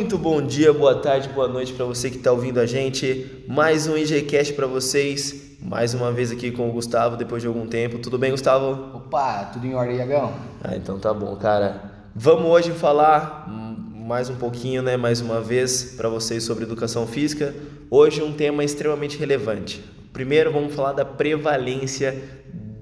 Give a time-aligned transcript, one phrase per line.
[0.00, 3.44] Muito bom dia, boa tarde, boa noite para você que está ouvindo a gente.
[3.46, 5.58] Mais um IGCast para vocês.
[5.60, 7.98] Mais uma vez aqui com o Gustavo, depois de algum tempo.
[7.98, 8.96] Tudo bem, Gustavo?
[8.96, 10.32] Opa, tudo em ordem, Iagão?
[10.64, 11.82] Ah, então tá bom, cara.
[12.14, 17.54] Vamos hoje falar mais um pouquinho, né, mais uma vez, para vocês sobre educação física.
[17.90, 19.84] Hoje um tema extremamente relevante.
[20.14, 22.18] Primeiro vamos falar da prevalência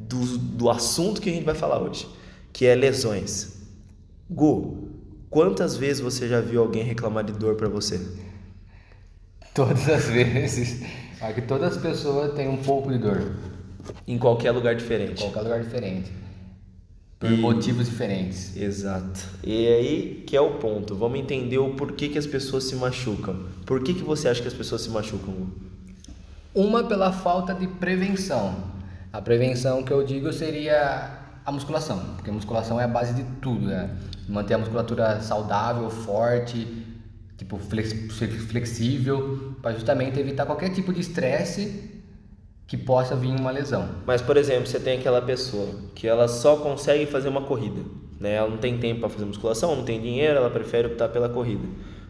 [0.08, 2.08] do, do assunto que a gente vai falar hoje,
[2.52, 3.58] que é lesões.
[4.30, 4.87] Gu,
[5.30, 8.00] quantas vezes você já viu alguém reclamar de dor para você?
[9.54, 10.84] Todas as vezes.
[11.20, 13.32] Aqui todas as pessoas têm um pouco de dor.
[14.06, 15.22] Em qualquer lugar diferente.
[15.22, 16.12] Em qualquer lugar diferente.
[17.18, 18.56] Por E- motivos diferentes.
[18.56, 19.20] Exato.
[19.42, 20.94] E aí que é o ponto.
[20.94, 23.46] Vamos entender o porquê que as pessoas se machucam.
[23.66, 25.48] Por que, que você acha que as pessoas se machucam?
[26.54, 28.54] Uma pela falta de prevenção.
[29.12, 33.24] A prevenção que eu digo seria a musculação, porque a musculação é a base de
[33.40, 33.88] tudo, né?
[34.28, 36.84] Manter a musculatura saudável, forte,
[37.38, 42.02] tipo flex- flex- flexível, para justamente evitar qualquer tipo de estresse
[42.66, 43.88] que possa vir uma lesão.
[44.06, 47.80] Mas, por exemplo, você tem aquela pessoa que ela só consegue fazer uma corrida,
[48.20, 48.34] né?
[48.34, 51.66] Ela não tem tempo para fazer musculação, não tem dinheiro, ela prefere optar pela corrida.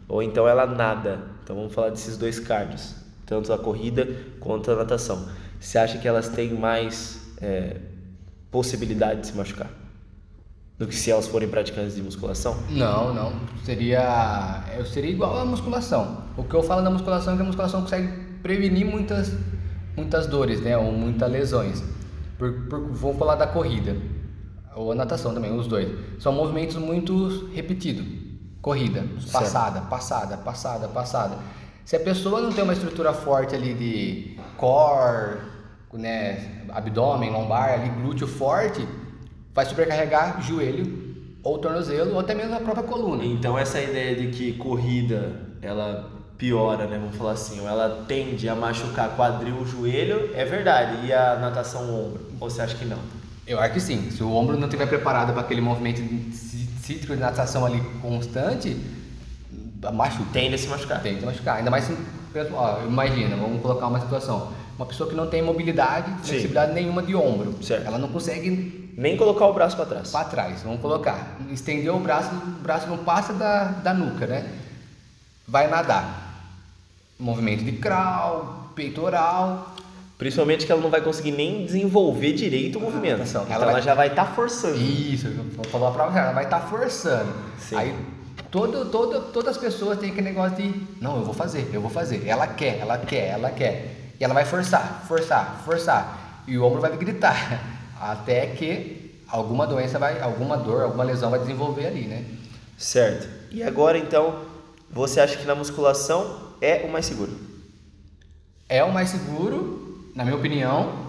[0.09, 1.21] Ou então ela nada.
[1.41, 2.93] Então vamos falar desses dois cardios,
[3.25, 4.05] tanto a corrida
[4.41, 5.29] quanto a natação.
[5.57, 7.77] Você acha que elas têm mais é,
[8.51, 9.69] possibilidade de se machucar
[10.79, 12.57] do que se elas forem praticantes de musculação?
[12.69, 13.33] Não, não.
[13.65, 14.63] Seria.
[14.77, 16.23] Eu seria igual à musculação.
[16.37, 18.07] O que eu falo da musculação é que a musculação consegue
[18.41, 19.33] prevenir muitas,
[19.97, 20.77] muitas dores, né?
[20.77, 21.83] Ou muitas lesões.
[22.37, 23.97] Por, por, vou falar da corrida.
[24.73, 25.89] Ou a natação também, os dois.
[26.17, 28.05] São movimentos muito repetidos.
[28.61, 31.37] Corrida, passada, passada, passada, passada.
[31.83, 35.39] Se a pessoa não tem uma estrutura forte ali de core,
[35.97, 38.87] né, abdômen, lombar, ali, glúteo forte,
[39.53, 41.09] vai sobrecarregar joelho
[41.43, 43.23] ou tornozelo ou até mesmo a própria coluna.
[43.23, 46.97] Então essa ideia de que corrida ela piora, né?
[46.97, 51.05] Vamos falar assim, ou ela tende a machucar quadril, joelho, é verdade.
[51.05, 52.25] E a natação ombro?
[52.39, 52.97] Ou você acha que não?
[53.45, 54.09] Eu acho que sim.
[54.09, 56.01] Se o ombro não estiver preparado para aquele movimento
[56.31, 58.77] cítrico de natação ali constante,
[59.93, 60.29] machuca.
[60.31, 61.01] Tende a se machucar.
[61.01, 61.57] Tem que machucar.
[61.57, 61.97] Ainda mais se.
[62.53, 64.53] Ó, imagina, vamos colocar uma situação.
[64.79, 66.27] Uma pessoa que não tem mobilidade, Sim.
[66.29, 67.61] flexibilidade nenhuma de ombro.
[67.61, 67.85] Certo.
[67.85, 70.09] Ela não consegue Nem colocar o braço para trás.
[70.09, 71.35] para trás, vamos colocar.
[71.51, 74.49] Estendeu o braço, o braço não passa da, da nuca, né?
[75.45, 76.45] Vai nadar.
[77.19, 79.75] Movimento de crawl, peitoral.
[80.17, 83.15] Principalmente que ela não vai conseguir nem desenvolver direito o movimento.
[83.15, 84.77] atenção, Então ela ela, vai- já vai estar forçando.
[84.77, 87.33] Isso, vou falar pra você, ela vai estar forçando.
[87.57, 87.75] Sim.
[87.75, 87.95] Aí
[88.49, 91.89] todo, todo, todas as pessoas têm aquele negócio de não, eu vou fazer, eu vou
[91.91, 92.25] fazer.
[92.25, 93.98] Ela quer, ela quer, ela quer.
[94.19, 96.43] E ela vai forçar, forçar, forçar.
[96.47, 97.61] E o ombro vai gritar.
[97.99, 102.25] Até que alguma doença vai, alguma dor, alguma lesão vai desenvolver ali, né?
[102.77, 103.27] Certo.
[103.51, 104.41] E agora então,
[104.89, 107.31] você acha que na musculação é o mais seguro?
[108.67, 111.07] É o mais seguro, na minha opinião,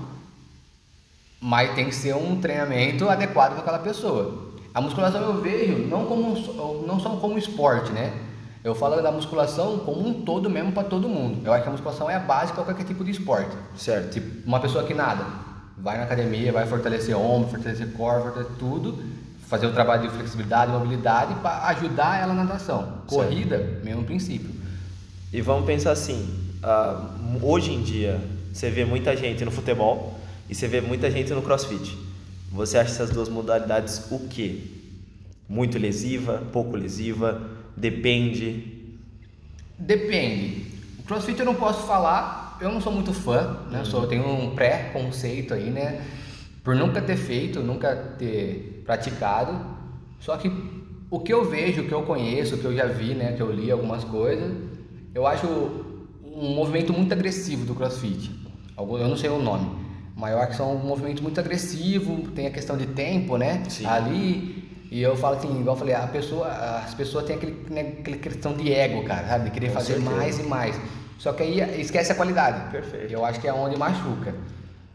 [1.41, 4.51] mas tem que ser um treinamento adequado com aquela pessoa.
[4.75, 6.35] A musculação eu vejo não como
[6.87, 8.13] não só como esporte, né?
[8.63, 11.41] Eu falo da musculação como um todo mesmo para todo mundo.
[11.45, 13.57] Eu acho que a musculação é a base para qualquer tipo de esporte.
[13.75, 14.13] Certo.
[14.13, 15.25] Tipo, uma pessoa que nada,
[15.79, 19.03] vai na academia, vai fortalecer ombro, fortalecer core, fortalecer tudo,
[19.49, 23.03] fazer o trabalho de flexibilidade, mobilidade para ajudar ela na natação.
[23.07, 24.51] Corrida, mesmo princípio.
[25.33, 26.29] E vamos pensar assim,
[26.63, 27.11] ah,
[27.43, 28.21] hoje em dia
[28.53, 31.97] você vê muita gente no futebol e você vê muita gente no crossfit.
[32.53, 34.65] Você acha essas duas modalidades o quê?
[35.49, 37.41] Muito lesiva, pouco lesiva,
[37.81, 38.99] depende.
[39.79, 40.67] Depende.
[40.99, 43.81] O CrossFit eu não posso falar, eu não sou muito fã, né?
[43.81, 46.05] Eu, sou, eu tenho um pré-conceito aí, né?
[46.63, 49.59] Por nunca ter feito, nunca ter praticado.
[50.21, 50.53] Só que
[51.11, 53.33] o que eu vejo, o que eu conheço, o que eu já vi, né?
[53.33, 54.53] Que eu li algumas coisas,
[55.15, 55.47] eu acho
[56.23, 58.31] um movimento muito agressivo do CrossFit.
[58.79, 59.69] Eu não sei o nome,
[60.17, 63.63] mas eu acho que são um movimento muito agressivo, tem a questão de tempo, né?
[63.69, 63.87] Sim.
[63.87, 67.81] Ali e eu falo assim, igual eu falei, a pessoa, as pessoas têm aquele, né,
[68.01, 69.45] aquele questão de ego, cara, sabe?
[69.45, 70.11] De querer Com fazer certeza.
[70.11, 70.81] mais e mais.
[71.17, 72.71] Só que aí esquece a qualidade.
[72.73, 73.13] Perfeito.
[73.13, 74.35] Eu acho que é onde machuca.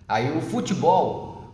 [0.08, 1.54] Aí o futebol,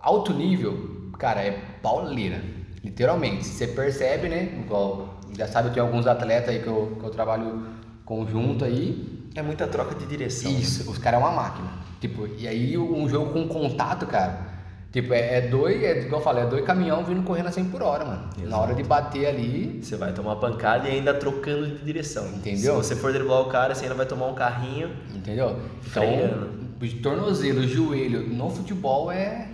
[0.00, 2.40] alto nível, cara, é pauleira.
[2.82, 3.44] Literalmente.
[3.44, 4.60] Você percebe, né?
[4.64, 7.66] Igual, já sabe, eu tenho alguns atletas aí que eu, que eu trabalho
[8.04, 9.28] conjunto aí.
[9.34, 10.50] É muita troca de direção.
[10.50, 11.70] Isso, os caras é uma máquina.
[12.00, 14.53] Tipo, e aí um jogo com contato, cara.
[14.94, 17.64] Tipo, é, é dois, é, igual eu falei, é dois caminhão vindo correndo a 100
[17.64, 18.30] por hora, mano.
[18.44, 22.28] Na hora de bater ali, Você vai tomar pancada e ainda trocando de direção.
[22.28, 22.80] Entendeu?
[22.80, 24.92] Se você for driblar o cara, você ainda vai tomar um carrinho.
[25.12, 25.58] entendeu?
[25.80, 26.48] Freando.
[26.80, 29.48] Então, tornozelo, joelho, no futebol é.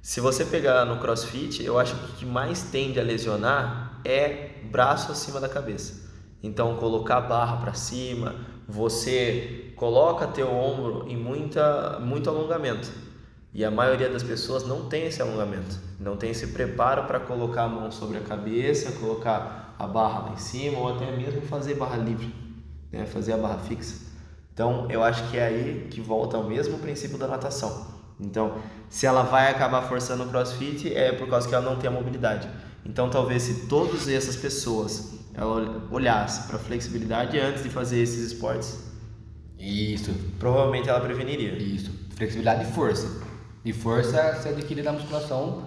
[0.00, 4.50] Se você pegar no crossfit, eu acho que o que mais tende a lesionar é
[4.70, 6.08] braço acima da cabeça.
[6.40, 8.36] Então, colocar a barra para cima,
[8.68, 13.07] você coloca teu ombro em muita, muito alongamento.
[13.52, 17.62] E a maioria das pessoas não tem esse alongamento, não tem esse preparo para colocar
[17.62, 21.74] a mão sobre a cabeça, colocar a barra lá em cima ou até mesmo fazer
[21.74, 22.34] barra livre,
[22.92, 23.06] né?
[23.06, 24.06] fazer a barra fixa.
[24.52, 27.86] Então, eu acho que é aí que volta ao mesmo princípio da natação.
[28.20, 28.58] Então,
[28.88, 31.92] se ela vai acabar forçando o crossfit, é por causa que ela não tem a
[31.92, 32.48] mobilidade.
[32.84, 38.78] Então, talvez se todas essas pessoas ela olhasse para flexibilidade antes de fazer esses esportes,
[39.58, 41.52] Isso, provavelmente ela preveniria.
[41.56, 41.90] isso.
[42.16, 43.27] Flexibilidade e força.
[43.64, 45.64] E força se adquire na musculação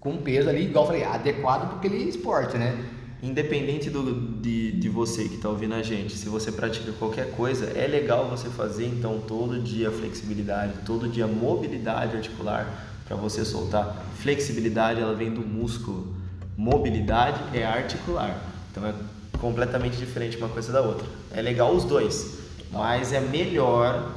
[0.00, 2.84] com peso ali, igual eu falei, adequado para aquele esporte, né?
[3.22, 7.66] Independente do, de, de você que está ouvindo a gente, se você pratica qualquer coisa,
[7.70, 12.66] é legal você fazer então todo dia flexibilidade, todo dia mobilidade articular
[13.06, 14.04] para você soltar.
[14.18, 16.14] Flexibilidade ela vem do músculo,
[16.54, 18.38] mobilidade é articular,
[18.70, 18.92] então é
[19.38, 21.06] completamente diferente uma coisa da outra.
[21.32, 24.12] É legal os dois, mas é melhor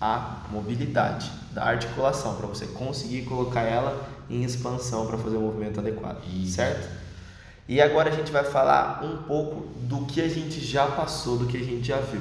[0.00, 5.78] a mobilidade da articulação para você conseguir colocar ela em expansão para fazer o movimento
[5.80, 6.52] adequado, Isso.
[6.54, 6.88] certo?
[7.68, 11.46] E agora a gente vai falar um pouco do que a gente já passou, do
[11.46, 12.20] que a gente já viu.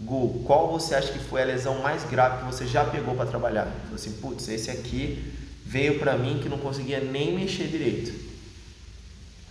[0.00, 3.26] Gu, qual você acha que foi a lesão mais grave que você já pegou para
[3.26, 3.64] trabalhar?
[3.82, 5.32] Falou assim, putz, esse aqui
[5.64, 8.12] veio para mim que não conseguia nem mexer direito.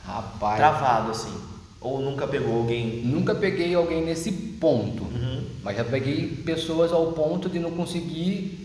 [0.05, 1.33] Rapaz, Travado assim.
[1.79, 3.01] Ou nunca pegou alguém.
[3.05, 5.43] nunca peguei alguém nesse ponto, Uhum.
[5.63, 8.60] mas já peguei pessoas ao ponto de não conseguir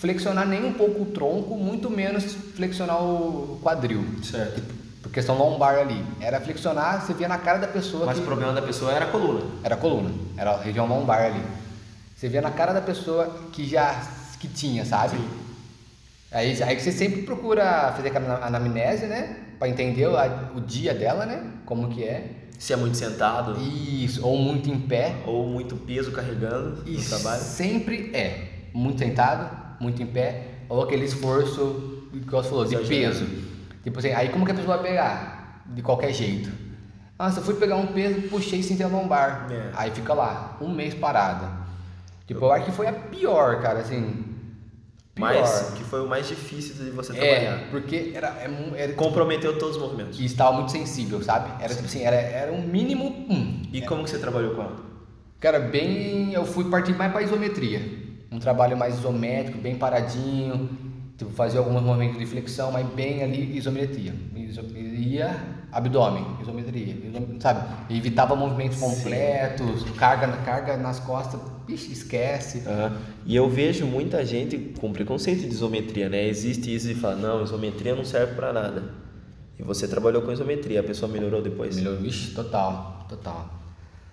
[0.00, 2.24] flexionar nem um pouco o tronco, muito menos
[2.56, 4.04] flexionar o quadril.
[4.22, 4.62] Certo.
[5.02, 6.02] Por questão lombar ali.
[6.20, 9.04] Era flexionar, você via na cara da pessoa Mas que o problema da pessoa era
[9.06, 9.42] a coluna.
[9.62, 11.42] era a coluna, era a região lombar ali.
[12.16, 14.00] Você via na cara da pessoa que já
[14.38, 15.18] que tinha, sabe?
[16.32, 19.36] Aí, aí você sempre procura fazer aquela anamnese, né?
[19.58, 20.14] Pra entender o,
[20.56, 21.42] o dia dela, né?
[21.66, 22.30] Como que é.
[22.58, 25.14] Se é muito sentado Isso, ou muito em pé.
[25.26, 27.40] ou muito peso carregando E no trabalho.
[27.42, 29.48] sempre é muito sentado,
[29.80, 33.26] muito em pé, ou aquele esforço, que você falou, de peso.
[33.82, 35.64] Tipo assim, aí como que a pessoa vai pegar?
[35.66, 36.50] De qualquer jeito.
[37.18, 39.46] Nossa, eu fui pegar um peso, puxei sem ter lombar.
[39.50, 39.70] É.
[39.74, 41.50] Aí fica lá, um mês parada.
[42.26, 44.24] Tipo, eu acho que foi a pior, cara, assim.
[45.14, 45.28] Pior.
[45.34, 47.70] Mas que foi o mais difícil de você é, trabalhar.
[47.70, 50.18] porque era, é era Comprometeu todos os movimentos.
[50.18, 51.50] e estava muito sensível, sabe?
[51.62, 53.26] Era tipo assim, era, era um mínimo.
[53.28, 54.76] Hum, E como que você trabalhou com ela?
[55.40, 56.32] Cara, bem.
[56.32, 57.99] Eu fui partir mais para isometria.
[58.30, 60.68] Um trabalho mais isométrico, bem paradinho.
[61.18, 64.14] Tipo, fazer alguns movimentos de flexão, mas bem ali isometria.
[64.34, 65.36] Iso, ia
[65.70, 66.94] abdômen, isometria.
[66.94, 67.68] iso- sabe?
[67.90, 68.84] E evitava movimentos Sim.
[68.86, 71.38] completos, carga, carga nas costas.
[71.68, 72.62] Ixi, esquece.
[72.66, 72.96] Aham.
[73.26, 76.26] E eu vejo muita gente com preconceito de isometria, né?
[76.26, 78.82] Existe isso de falar, não, isometria não serve pra nada.
[79.58, 81.76] E você trabalhou com isometria, a pessoa melhorou depois.
[81.76, 83.46] Melhor, ixi, total, total.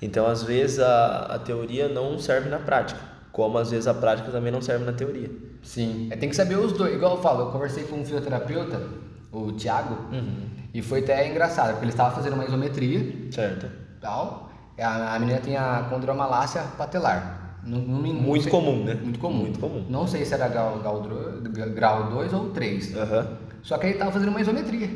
[0.01, 2.99] Então, às vezes, a, a teoria não serve na prática,
[3.37, 5.29] como às vezes a prática também não serve na teoria.
[5.61, 6.95] Sim, é, tem que saber os dois.
[6.95, 8.81] Igual eu falo, eu conversei com um fisioterapeuta,
[9.31, 9.95] o Thiago,
[10.73, 13.67] e foi até engraçado, porque ele estava fazendo uma isometria Certo.
[14.01, 14.51] tal.
[14.79, 17.59] A, a menina tinha condromalácia patelar.
[17.63, 18.95] Não, não me- não Muito sei- comum, né?
[18.95, 19.37] Muito comum.
[19.41, 19.85] Muito comum.
[19.89, 21.41] Não sei se era grau, grau, dro-
[21.75, 22.95] grau 2 ou 3.
[22.95, 23.27] Aham.
[23.61, 24.89] Só que ele tava fazendo uma isometria.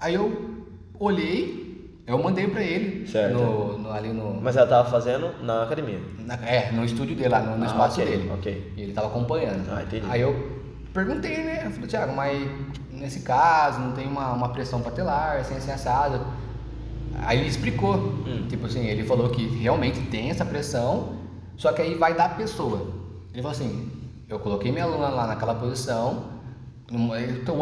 [0.00, 0.64] Aí eu
[0.98, 1.63] olhei,
[2.06, 3.34] eu mandei pra ele Certo.
[3.34, 4.40] no, no- ali no.
[4.40, 6.00] Mas ela tava fazendo na academia.
[6.18, 8.30] na- é, no estúdio dele, lá no, no Ah, espaço ok, dele.
[8.32, 8.72] ok.
[8.76, 9.68] E ele tava acompanhando.
[9.70, 10.06] Ah, entendi.
[10.08, 10.60] Aí eu
[10.92, 11.62] perguntei, né?
[11.64, 12.48] Eu falei, Thiago, mas
[12.92, 16.20] nesse caso não tem uma, uma pressão patelar, assim, assim, assado.
[17.26, 17.94] Aí ele explicou.
[18.26, 18.46] Hum.
[18.48, 21.14] Tipo assim, ele falou que realmente tem essa pressão,
[21.56, 22.88] só que aí vai da pessoa.
[23.32, 23.90] Ele falou assim,
[24.28, 26.24] eu coloquei minha aluna lá naquela posição,
[26.92, 27.12] o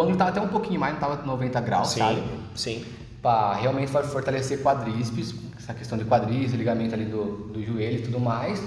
[0.02, 2.22] ângulo tava até um pouquinho mais, não tava 90 graus, Sim, sabe?
[2.54, 2.84] sim.
[3.22, 8.02] Pra realmente for- fortalecer quadríceps, essa questão de quadríceps, ligamento ali do, do joelho e
[8.02, 8.60] tudo mais,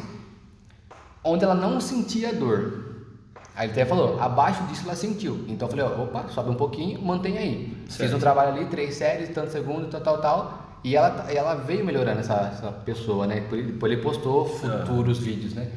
[1.23, 2.85] onde ela não sentia dor.
[3.53, 5.43] Aí ele até falou, abaixo disso ela sentiu.
[5.47, 7.77] Então eu falei, ó, opa, sobe um pouquinho, mantém aí.
[7.85, 8.15] Fiz Certo.
[8.15, 10.79] um trabalho ali, três séries, tantos segundos, tal, tal, tal.
[10.83, 13.41] E ela, e ela veio melhorando essa, essa pessoa, né?
[13.49, 15.69] Depois ele postou futuros vídeos, né?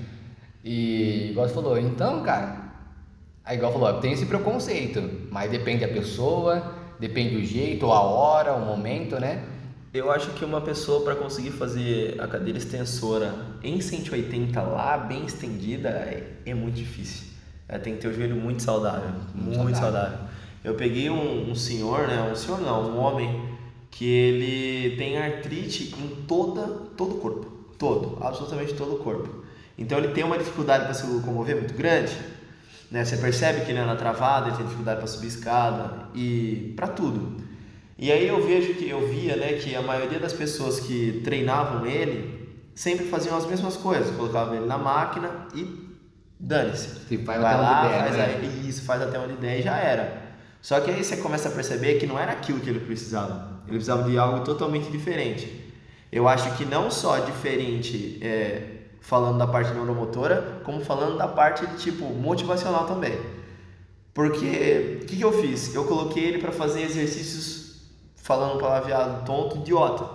[0.64, 2.68] E igual você falou, então, cara,
[3.44, 7.92] Aí igual falou, ó, tem esse preconceito, mas depende da pessoa, depende do jeito, ou
[7.92, 9.44] a hora, o momento, né?
[9.92, 15.24] Eu acho que uma pessoa para conseguir fazer a cadeira extensora em 180 lá, bem
[15.24, 17.26] estendida, é, é muito difícil.
[17.68, 20.10] Ela tem que ter o joelho muito saudável, Muito muito, saudável.
[20.10, 20.18] saudável.
[20.62, 22.28] Eu peguei um, um senhor, né?
[22.30, 23.48] Um senhor não, um homem
[23.90, 27.46] que ele tem artrite em toda, todo o corpo,
[27.78, 29.44] todo, absolutamente todo o corpo.
[29.76, 32.12] Então ele tem uma dificuldade para se locomover muito grande.
[32.90, 33.04] Né?
[33.04, 37.36] Você percebe que ele anda travado, ele tem dificuldade para subir escada e para tudo.
[37.98, 41.84] E aí eu vejo que eu via, né, que a maioria das pessoas que treinavam
[41.84, 42.38] ele
[42.74, 45.88] sempre faziam as mesmas coisas, colocavam ele na máquina e
[46.38, 47.06] dane-se.
[47.06, 48.24] Tipo, vai Vai lá, der, faz né?
[48.40, 50.28] aí, isso, faz até onde der e já era.
[50.62, 53.58] Só que aí você começa a perceber que não era aquilo que ele precisava.
[53.66, 55.72] Ele precisava de algo totalmente diferente.
[56.10, 61.66] Eu acho que não só diferente é, falando da parte neuromotora, como falando da parte
[61.76, 63.18] tipo motivacional também.
[64.12, 65.74] Porque o que, que eu fiz?
[65.74, 67.82] Eu coloquei ele para fazer exercícios
[68.16, 70.06] falando palavreado tonto, idiota.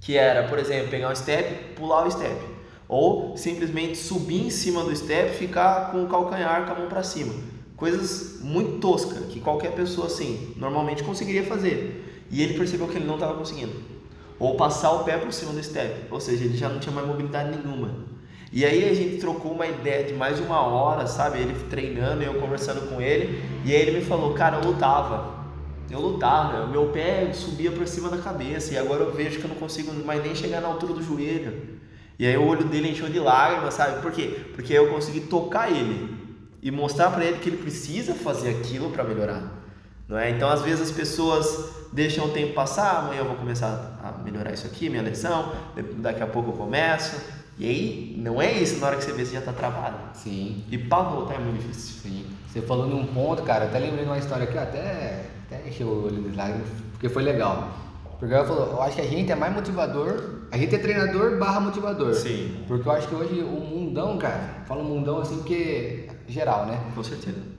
[0.00, 2.36] Que era, por exemplo, pegar um step, pular o step.
[2.88, 7.02] Ou simplesmente subir em cima do step ficar com o calcanhar com a mão para
[7.02, 7.34] cima.
[7.76, 12.26] Coisas muito toscas que qualquer pessoa assim normalmente conseguiria fazer.
[12.30, 13.74] E ele percebeu que ele não estava conseguindo.
[14.42, 16.08] Ou passar o pé por cima do step.
[16.10, 17.90] Ou seja, ele já não tinha mais mobilidade nenhuma.
[18.50, 21.38] E aí a gente trocou uma ideia de mais de uma hora, sabe?
[21.38, 23.40] Ele treinando, eu conversando com ele.
[23.64, 25.44] E aí ele me falou, cara, eu lutava.
[25.88, 28.74] Eu lutava, meu pé subia por cima da cabeça.
[28.74, 31.78] E agora eu vejo que eu não consigo mais nem chegar na altura do joelho.
[32.18, 34.02] E aí o olho dele encheu de lágrimas, sabe?
[34.02, 34.40] Por quê?
[34.56, 36.16] Porque eu consegui tocar ele
[36.60, 39.61] e mostrar para ele que ele precisa fazer aquilo para melhorar.
[40.12, 40.28] Não é?
[40.28, 44.52] Então, às vezes as pessoas deixam o tempo passar, amanhã eu vou começar a melhorar
[44.52, 45.50] isso aqui, minha lição,
[45.96, 47.16] daqui a pouco eu começo.
[47.58, 49.96] E aí, não é isso, na hora que você vê, você já está travado.
[50.12, 52.02] Sim, E para voltar é muito difícil.
[52.02, 52.26] sim.
[52.46, 56.04] Você falou num ponto, cara, até lembrei de uma história aqui, até, até encheu o
[56.04, 57.70] olho de lágrimas, porque foi legal.
[58.18, 61.38] Porque ela falou, eu acho que a gente é mais motivador, a gente é treinador
[61.38, 62.12] barra motivador.
[62.12, 62.62] Sim.
[62.68, 66.78] Porque eu acho que hoje o mundão, cara, falo mundão assim porque geral, né?
[66.94, 67.51] Com certeza.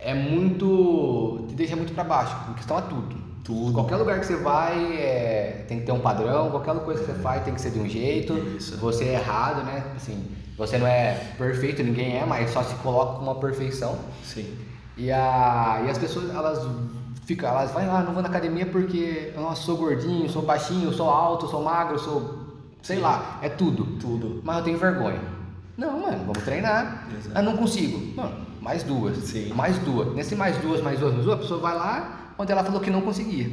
[0.00, 1.44] É muito.
[1.48, 3.16] te deixa muito pra baixo, em questão a tudo.
[3.44, 3.72] Tudo.
[3.72, 7.18] Qualquer lugar que você vai é, tem que ter um padrão, qualquer coisa que você
[7.18, 8.34] faz tem que ser de um jeito.
[8.56, 8.76] Isso.
[8.76, 9.82] Você é errado, né?
[9.96, 10.22] Assim,
[10.56, 13.98] você não é perfeito, ninguém é, mas só se coloca com uma perfeição.
[14.22, 14.54] Sim.
[14.96, 16.60] E, a, e as pessoas, elas
[17.24, 21.08] ficam, elas vai lá, não vou na academia porque eu sou gordinho, sou baixinho, sou
[21.08, 22.38] alto, sou magro, sou.
[22.82, 23.02] sei Sim.
[23.02, 23.84] lá, é tudo.
[23.98, 24.40] Tudo.
[24.44, 25.20] Mas eu tenho vergonha.
[25.76, 27.06] Não, mano, vamos treinar.
[27.16, 27.30] Exato.
[27.34, 28.14] Ah, não consigo.
[28.16, 29.16] Mano, mais duas.
[29.18, 29.52] Sim.
[29.54, 30.14] Mais duas.
[30.14, 32.90] Nesse mais duas, mais duas, mais duas, a pessoa vai lá onde ela falou que
[32.90, 33.48] não conseguia.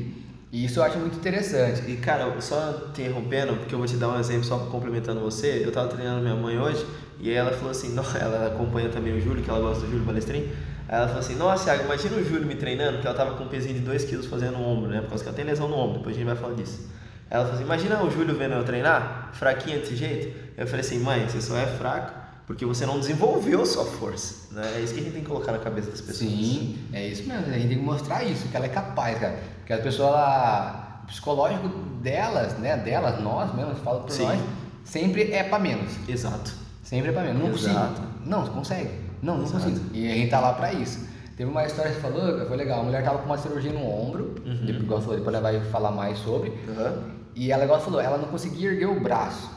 [0.51, 1.89] E isso eu acho muito interessante.
[1.89, 5.61] E cara, só te interrompendo, porque eu vou te dar um exemplo só complementando você.
[5.65, 6.85] Eu tava treinando minha mãe hoje
[7.19, 10.05] e ela falou assim: "Não, ela acompanha também o Júlio, que ela gosta do Júlio
[10.05, 10.49] Balestrin.
[10.87, 13.43] Aí ela falou assim: Nossa, Thiago, imagina o Júlio me treinando, porque ela tava com
[13.43, 15.01] um pezinho de 2 quilos fazendo no ombro, né?
[15.01, 16.87] Por causa que ela tem lesão no ombro, depois a gente vai falar disso.
[17.29, 20.37] Aí ela falou assim: Imagina o Júlio vendo eu treinar, fraquinha desse jeito.
[20.55, 24.73] Eu falei assim: Mãe, você só é fraco porque você não desenvolveu sua força, né?
[24.75, 26.17] É isso que a gente tem que colocar na cabeça das pessoas.
[26.29, 27.45] Sim, é isso mesmo.
[27.47, 29.39] A gente tem que mostrar isso, que ela é capaz, cara.
[29.59, 31.67] Porque as pessoas, ela, o psicológico
[32.01, 32.77] delas, né?
[32.77, 34.23] Delas, nós mesmo, falo por Sim.
[34.25, 34.39] nós,
[34.83, 35.91] sempre é pra menos.
[36.07, 36.53] Exato.
[36.83, 37.41] Sempre é pra menos.
[37.41, 38.01] Não Exato.
[38.01, 38.07] consigo.
[38.25, 38.89] Não, você consegue.
[39.23, 39.63] Não, não Exato.
[39.65, 39.85] consigo.
[39.93, 41.07] E a gente tá lá pra isso.
[41.35, 42.81] Teve uma história que você falou, foi legal.
[42.81, 44.65] A mulher tava com uma cirurgia no ombro, Uhum.
[44.65, 46.53] depois, igual falou, depois ela vai falar mais sobre.
[46.69, 46.93] Aham.
[47.35, 49.49] E ela, igual falou, ela não conseguia erguer o braço.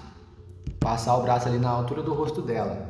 [0.80, 2.88] Passar o braço ali na altura do rosto dela.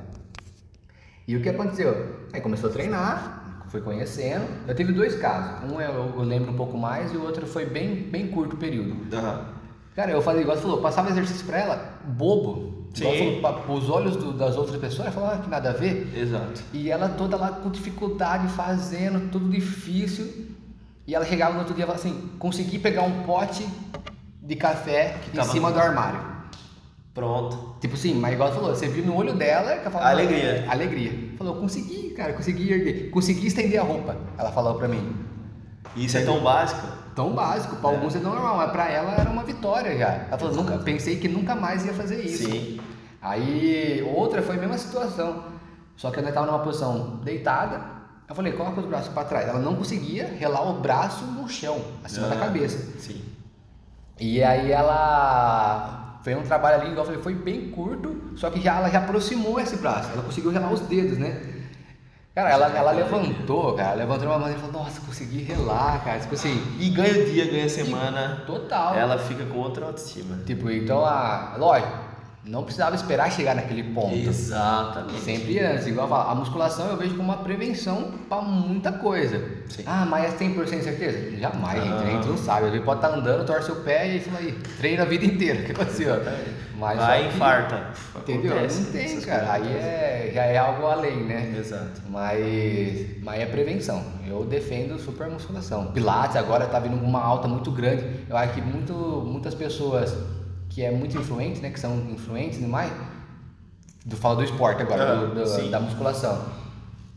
[1.27, 2.17] E o que aconteceu?
[2.33, 4.45] Aí começou a treinar, foi conhecendo.
[4.67, 5.71] Eu tive dois casos.
[5.71, 8.59] Um eu, eu lembro um pouco mais e o outro foi bem, bem curto o
[8.59, 9.15] período.
[9.15, 9.47] Aham.
[9.95, 12.87] Cara, eu fazia igual você falou, passava exercício pra ela, bobo.
[12.95, 13.41] Sim.
[13.43, 16.11] falou, os olhos do- das outras pessoas, ela falava ah, que nada a ver.
[16.17, 16.63] Exato.
[16.73, 20.47] E ela toda lá com dificuldade, fazendo, tudo difícil.
[21.07, 23.67] E ela chegava no outro dia e falava assim, consegui pegar um pote
[24.43, 26.21] de café Que em cima no- do armário.
[27.19, 27.75] Pronto.
[27.81, 30.65] Tipo assim, mas igual falou, você viu no olho dela que ela falava, Alegria.
[30.69, 31.13] Alegria.
[31.37, 33.11] Falou, consegui, cara, consegui erguer.
[33.11, 34.17] Consegui estender a roupa.
[34.39, 35.17] Ela falou pra mim.
[35.97, 36.87] Isso é tão básico.
[37.17, 40.27] Tão básico, pra alguns é normal, mas pra ela era uma vitória já.
[40.29, 42.49] Ela falou, nunca, pensei que nunca mais ia fazer isso.
[42.49, 42.79] Sim.
[43.21, 45.43] Aí outra foi a mesma situação.
[45.97, 47.81] Só que ela estava numa posição deitada.
[48.29, 49.49] Eu falei, coloca os braços para trás.
[49.49, 52.79] Ela não conseguia relar o braço no chão, acima da Ah, cabeça.
[53.01, 53.21] Sim.
[54.21, 58.61] E aí ela fez um trabalho ali, igual eu falei, foi bem curto, só que
[58.61, 60.11] já ela já aproximou esse braço.
[60.13, 61.41] Ela conseguiu relar os dedos, né?
[62.35, 66.21] Cara, ela, ela levantou, cara, levantou uma mão e falou, nossa, consegui relar, cara.
[66.21, 68.45] Tipo assim, E ganha dia, ganha semana.
[68.47, 68.95] total.
[68.95, 70.39] Ela fica com outra autoestima.
[70.47, 71.55] Tipo, então a.
[71.59, 71.93] Lógico,
[72.49, 74.15] não precisava esperar chegar naquele ponto.
[74.17, 75.21] Exatamente.
[75.21, 79.39] Sempre antes, igual eu falo, a musculação eu vejo como uma prevenção pra muita coisa.
[79.69, 79.83] Sim.
[79.87, 81.37] Ah, mas é 100% certeza?
[81.37, 82.37] Jamais, gente, a gente Não.
[82.39, 82.67] sabe.
[82.69, 85.63] Ele pode estar andando, torce o pé e fala aí, treina a vida inteira.
[85.69, 86.15] Que aconteceu?
[86.15, 86.69] Exatamente.
[86.79, 87.91] Mas Vai, que- infarta.
[88.17, 88.53] Entendeu?
[88.53, 89.53] Acontece, não tem, cara.
[89.53, 91.55] Aí é, já é algo além, né?
[91.59, 92.01] Exato.
[92.09, 94.03] Mas, mas é prevenção.
[94.27, 95.87] Eu defendo super musculação.
[95.93, 98.05] Pilates agora tá vindo com uma alta muito grande.
[98.31, 98.93] Eu acho que muito,
[99.27, 100.17] muitas pessoas
[100.79, 101.71] que é muito influente, né?
[101.71, 102.93] Que são influentes demais.
[104.07, 106.41] Do, falo do esporte agora, Ah, do- do- da musculação.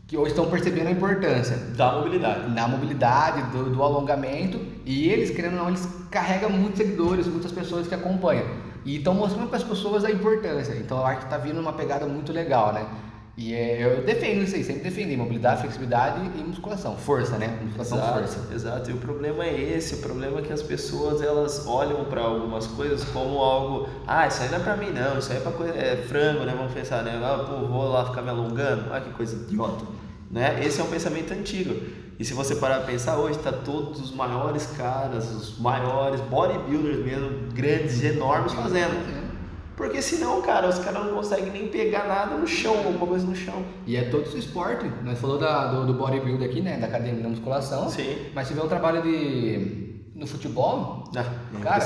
[0.08, 5.30] que hoje estão percebendo a importância da mobilidade, da mobilidade, do, do alongamento e eles,
[5.30, 8.44] querendo ou não, eles carregam muitos seguidores, muitas pessoas que acompanham
[8.84, 10.74] e estão mostrando para as pessoas a importância.
[10.74, 12.84] Então eu acho que está vindo uma pegada muito legal, né?
[13.34, 17.58] E é, eu defendo isso aí, sempre defendi mobilidade, flexibilidade e musculação, força, né?
[17.62, 18.54] Musculação, exato, força.
[18.54, 18.90] Exato.
[18.90, 22.66] E o problema é esse, o problema é que as pessoas elas olham para algumas
[22.66, 25.52] coisas como algo, ah, isso aí não é para mim não, isso aí é para
[25.52, 26.52] coisa, é frango, né?
[26.54, 27.18] Vamos pensar, né?
[27.24, 29.86] Ah, pô, vou lá ficar me alongando, ah, que coisa idiota,
[30.30, 30.62] né?
[30.62, 31.74] Esse é um pensamento antigo.
[32.18, 36.98] E se você parar para pensar hoje, tá todos os maiores caras, os maiores bodybuilders
[36.98, 39.21] mesmo, grandes, enormes fazendo.
[39.76, 43.34] Porque senão, cara, os caras não conseguem nem pegar nada no chão, alguma coisa no
[43.34, 43.64] chão.
[43.86, 44.90] E é todo esse esporte.
[45.02, 46.76] Nós falou da, do, do bodybuilder aqui, né?
[46.76, 47.88] Da academia da musculação.
[47.88, 48.16] Sim.
[48.34, 50.04] Mas se vê um trabalho de.
[50.14, 51.04] no futebol.
[51.16, 51.24] Ah,
[51.62, 51.80] cara,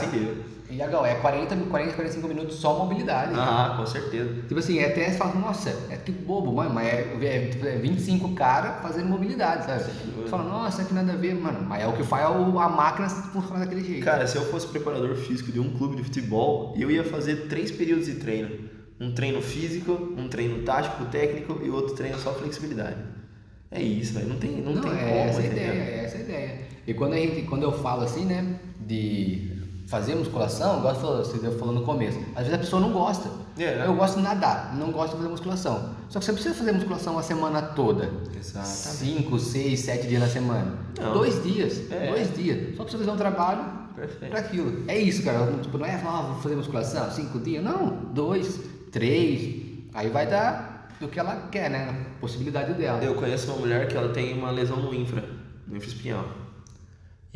[0.71, 3.33] Iagão, é 40, 40, 45 minutos só mobilidade.
[3.35, 4.43] Ah, com certeza.
[4.43, 7.79] Tipo assim, é até você fala, nossa, é que bobo, mano, mas é, é, é
[7.79, 9.85] 25 caras fazendo mobilidade, sabe?
[9.85, 13.09] Você fala, nossa, que nada a ver, mano, mas é o que faz a máquina
[13.09, 14.05] funcionar daquele jeito.
[14.05, 17.71] Cara, se eu fosse preparador físico de um clube de futebol, eu ia fazer três
[17.71, 18.77] períodos de treino.
[18.99, 22.97] Um treino físico, um treino tático, técnico e outro treino só flexibilidade.
[23.71, 24.29] É isso, velho.
[24.29, 25.15] Não tem, não, não tem é como.
[25.15, 26.61] Essa ideia, é essa a ideia.
[26.87, 29.56] E quando, a gente, quando eu falo assim, né, de
[29.87, 33.31] fazer musculação, igual você falou no começo, às vezes a pessoa não gosta.
[33.57, 33.87] É, né?
[33.87, 35.95] Eu gosto de nadar, não gosto de fazer musculação.
[36.09, 38.11] Só que você precisa fazer musculação a semana toda.
[38.37, 38.67] Exato.
[38.67, 40.75] Cinco, seis, sete dias na semana.
[41.01, 41.13] Não.
[41.13, 41.91] Dois dias.
[41.91, 42.11] É.
[42.11, 42.77] Dois dias.
[42.77, 43.65] Só precisa fazer um trabalho
[44.29, 44.85] para aquilo.
[44.89, 45.51] É isso, cara.
[45.63, 47.65] Tipo, não é falar, ah, vou fazer musculação, cinco dias.
[47.65, 49.65] Não, dois, três.
[49.95, 52.07] Aí vai dar do que ela quer, né?
[52.17, 53.03] A possibilidade dela.
[53.03, 55.25] Eu conheço uma mulher que ela tem uma lesão no infra,
[55.67, 56.25] no infraespinhal.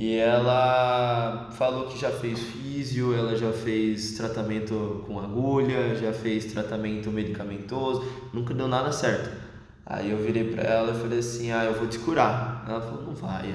[0.00, 6.46] E ela falou que já fez físio, ela já fez tratamento com agulha, já fez
[6.46, 8.02] tratamento medicamentoso,
[8.32, 9.30] nunca deu nada certo.
[9.84, 12.64] Aí eu virei pra ela e falei assim: Ah, eu vou te curar.
[12.66, 13.54] Ela falou: Não vai,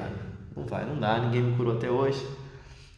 [0.55, 2.23] não vai, não dá, ninguém me curou até hoje.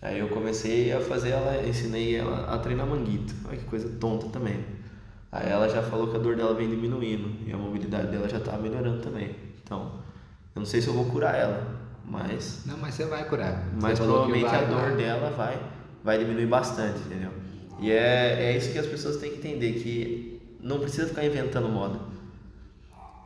[0.01, 3.33] Aí eu comecei a fazer ela, ensinei ela a treinar manguito.
[3.48, 4.60] Olha que coisa tonta também.
[5.31, 8.42] Aí ela já falou que a dor dela vem diminuindo e a mobilidade dela já
[8.42, 9.33] tá melhorando também.
[9.64, 10.01] Então,
[10.53, 12.61] eu não sei se eu vou curar ela, mas.
[12.65, 13.67] Não, mas você vai curar.
[13.81, 14.96] Mas provavelmente vai, a dor vai.
[14.96, 15.61] dela vai,
[16.03, 17.31] vai diminuir bastante, entendeu?
[17.79, 21.67] E é, é isso que as pessoas têm que entender, que não precisa ficar inventando
[21.67, 22.00] moda.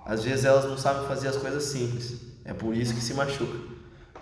[0.06, 2.22] Às vezes elas não sabem fazer as coisas simples.
[2.44, 3.58] É por isso que se machuca.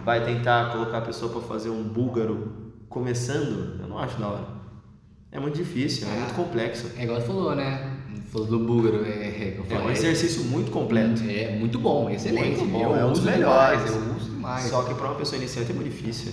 [0.03, 4.47] Vai tentar colocar a pessoa para fazer um búlgaro começando, eu não acho da hora.
[5.31, 6.91] É muito difícil, é, é muito complexo.
[6.97, 7.88] É igual você falou, né?
[8.31, 11.23] Falou do búlgaro, é, é, é um exercício muito completo.
[11.27, 12.59] É muito bom, excelente.
[12.59, 13.91] Muito bom, é um dos melhores.
[13.91, 14.65] Eu uso demais.
[14.65, 16.31] Só que para uma pessoa iniciante é muito difícil.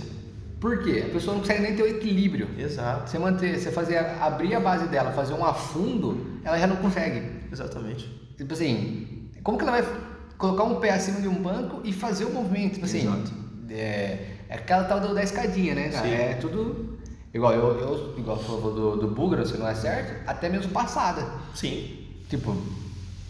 [0.60, 1.04] Por quê?
[1.06, 2.48] A pessoa não consegue nem ter o equilíbrio.
[2.58, 3.10] Exato.
[3.10, 7.22] Você manter, você fazer abrir a base dela, fazer um afundo, ela já não consegue.
[7.50, 8.10] Exatamente.
[8.36, 9.98] Tipo assim, como que ela vai
[10.36, 12.74] colocar um pé acima de um banco e fazer o movimento?
[12.74, 13.32] Tipo assim, Exato.
[13.70, 16.06] é, é aquela tal da escadinha, né, cara?
[16.06, 16.14] Sim.
[16.14, 16.95] É tudo
[17.36, 21.26] igual eu, eu igual falou do, do búlgaro, se não é certo, até mesmo passada.
[21.54, 21.98] Sim.
[22.28, 22.56] Tipo,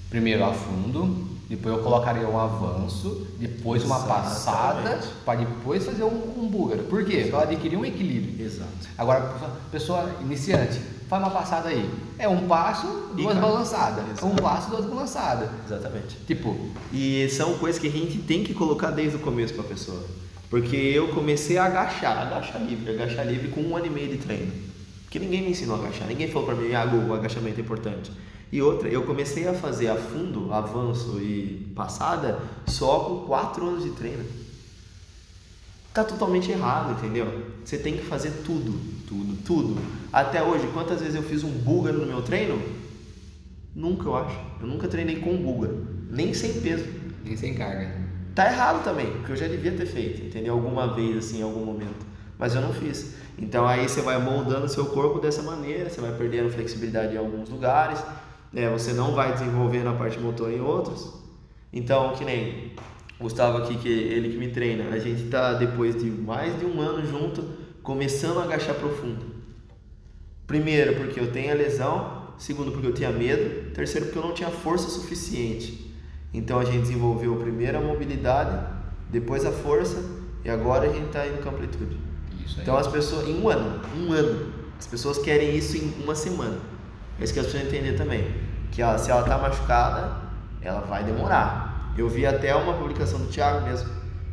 [0.08, 6.48] primeiro afundo, depois eu colocaria um avanço, depois uma passada, para depois fazer um, um
[6.48, 6.84] búlgaro.
[6.84, 7.28] Por quê?
[7.30, 8.44] Para adquirir um equilíbrio.
[8.44, 8.70] Exato.
[8.96, 9.32] Agora,
[9.70, 11.88] pessoa iniciante, faz uma passada aí.
[12.18, 14.22] É um passo, duas balançadas.
[14.22, 15.50] Um passo, duas balançadas.
[15.66, 16.16] Exatamente.
[16.26, 16.56] Tipo.
[16.92, 20.02] E são coisas que a gente tem que colocar desde o começo para a pessoa.
[20.48, 24.18] Porque eu comecei a agachar, agachar livre, agachar livre com um ano e meio de
[24.18, 24.52] treino.
[25.04, 28.12] Porque ninguém me ensinou a agachar, ninguém falou para mim, ah, o agachamento é importante.
[28.52, 33.82] E outra, eu comecei a fazer a fundo, avanço e passada só com 4 anos
[33.82, 34.24] de treino.
[35.92, 37.26] Tá totalmente errado, entendeu?
[37.64, 39.80] Você tem que fazer tudo, tudo, tudo.
[40.12, 42.60] Até hoje, quantas vezes eu fiz um búlgaro no meu treino?
[43.74, 44.38] Nunca, eu acho.
[44.60, 46.86] Eu nunca treinei com búlgaro, nem sem peso.
[47.24, 48.05] Nem sem carga.
[48.36, 50.52] Tá errado também, porque eu já devia ter feito, entendeu?
[50.52, 52.06] Alguma vez, assim, em algum momento.
[52.38, 53.14] Mas eu não fiz.
[53.38, 57.48] Então aí você vai moldando seu corpo dessa maneira, você vai perdendo flexibilidade em alguns
[57.48, 57.98] lugares,
[58.52, 58.68] né?
[58.68, 61.14] Você não vai desenvolvendo a parte motor em outros.
[61.72, 62.72] Então, que nem
[63.18, 66.78] Gustavo aqui, que ele que me treina, a gente está depois de mais de um
[66.82, 67.42] ano junto,
[67.82, 69.24] começando a agachar profundo.
[70.46, 74.34] Primeiro, porque eu tenho a lesão, segundo, porque eu tinha medo, terceiro, porque eu não
[74.34, 75.85] tinha força suficiente.
[76.32, 78.58] Então a gente desenvolveu primeiro a mobilidade,
[79.10, 80.02] depois a força
[80.44, 81.98] e agora a gente está indo com amplitude.
[82.60, 86.58] Então as pessoas, em um ano, um ano, as pessoas querem isso em uma semana.
[87.18, 88.32] É isso que as pessoas entender também.
[88.70, 90.16] Que ela, se ela está machucada,
[90.60, 91.92] ela vai demorar.
[91.96, 93.88] Eu vi até uma publicação do Thiago mesmo.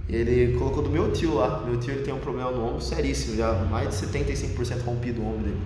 [0.10, 1.62] Ele colocou do meu tio lá.
[1.66, 5.28] Meu tio ele tem um problema no ombro seríssimo, já mais de 75% rompido o
[5.28, 5.62] ombro dele.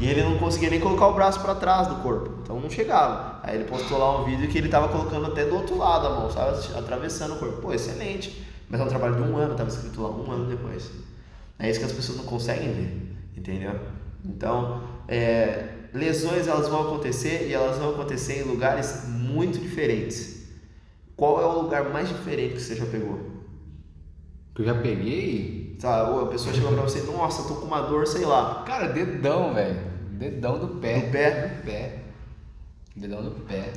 [0.00, 3.40] E ele não conseguia nem colocar o braço para trás do corpo, então não chegava.
[3.42, 6.10] Aí ele postou lá um vídeo que ele tava colocando até do outro lado a
[6.10, 6.56] mão, sabe?
[6.76, 7.60] Atravessando o corpo.
[7.60, 8.46] Pô, excelente.
[8.70, 10.90] Mas é um trabalho de um ano, tava escrito lá, um ano depois.
[11.58, 13.74] É isso que as pessoas não conseguem ver, entendeu?
[14.24, 20.46] Então, é, lesões elas vão acontecer e elas vão acontecer em lugares muito diferentes.
[21.16, 23.18] Qual é o lugar mais diferente que você já pegou?
[24.54, 25.76] Que eu já peguei?
[25.80, 28.62] Sabe, a pessoa chegou pra você, nossa, tô com uma dor, sei lá.
[28.66, 29.87] Cara, dedão, velho.
[30.18, 31.00] Dedão do pé.
[31.00, 31.30] Do pé?
[31.30, 31.98] Do pé.
[32.96, 33.72] Dedão do pé.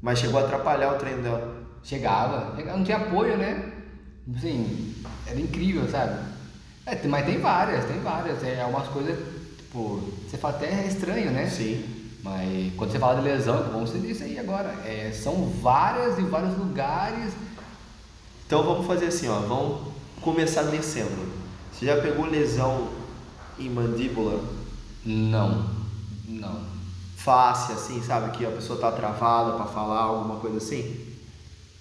[0.00, 1.54] Mas chegou a atrapalhar o treino dela.
[1.82, 2.56] Chegava.
[2.56, 3.72] Chegava, não tinha apoio, né?
[4.34, 4.94] Assim,
[5.26, 6.18] era incrível, sabe?
[6.86, 8.42] É, mas tem várias, tem várias.
[8.42, 9.18] É umas coisas,
[9.58, 11.46] tipo, você fala até é estranho, né?
[11.46, 11.84] Sim.
[12.22, 16.22] Mas quando você fala de lesão, como você disse aí agora, é, são várias e
[16.22, 17.34] vários lugares.
[18.46, 21.32] Então vamos fazer assim, ó, vamos começar descendo.
[21.70, 22.88] Você já pegou lesão
[23.58, 24.55] em mandíbula?
[25.06, 25.66] Não,
[26.28, 26.60] não.
[27.16, 28.36] Face, assim, sabe?
[28.36, 30.96] Que a pessoa tá travada para falar, alguma coisa assim?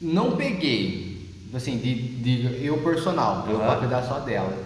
[0.01, 3.65] Não peguei, assim, de, de eu personal, eu Uhum.
[3.65, 4.63] vou cuidar só dela.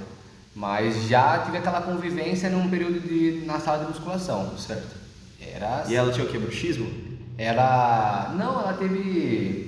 [0.55, 4.57] Mas já tive aquela convivência num período de, na sala de musculação.
[4.57, 4.97] Certo.
[5.41, 5.85] Era.
[5.87, 6.37] E ela tinha o que?
[6.37, 6.89] Bruxismo?
[7.37, 8.33] Era.
[8.37, 9.67] Não, ela teve.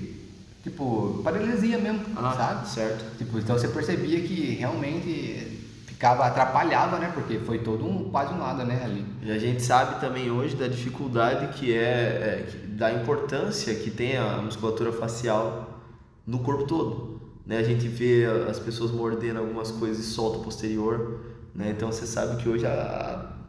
[0.63, 2.01] Tipo, paralisia mesmo,
[2.37, 2.69] sabe?
[2.69, 3.17] certo.
[3.17, 5.50] Tipo, então você percebia que realmente
[6.01, 7.11] ficava, atrapalhava, né?
[7.13, 9.05] Porque foi todo um, quase um lado, né, ali.
[9.21, 14.17] E a gente sabe também hoje da dificuldade que é, é, da importância que tem
[14.17, 15.79] a musculatura facial
[16.25, 17.21] no corpo todo.
[17.45, 17.59] Né?
[17.59, 21.19] A gente vê as pessoas mordendo algumas coisas e solta o posterior.
[21.53, 21.69] Né?
[21.77, 22.71] Então você sabe que hoje a-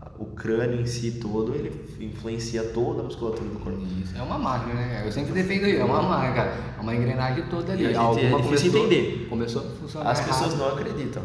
[0.02, 3.80] a- o crânio em si todo ele influencia toda a musculatura do corpo.
[4.02, 5.02] Isso, é uma máquina, né?
[5.06, 6.52] Eu sempre defendo isso, é uma máquina, cara.
[6.78, 7.84] É uma engrenagem toda ali.
[7.84, 9.26] E a gente- Alguma é difícil começou- entender.
[9.30, 10.58] Começou a funcionar As pessoas errado.
[10.58, 11.22] não acreditam.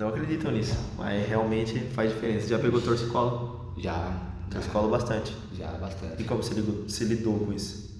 [0.00, 0.78] Não acreditam nisso.
[0.96, 2.48] Mas realmente faz diferença.
[2.48, 3.74] Já pegou torcicolo?
[3.76, 4.10] Já,
[4.50, 5.36] Torcicolo bastante.
[5.56, 6.22] já bastante.
[6.22, 7.90] E como você lidou, você lidou com isso?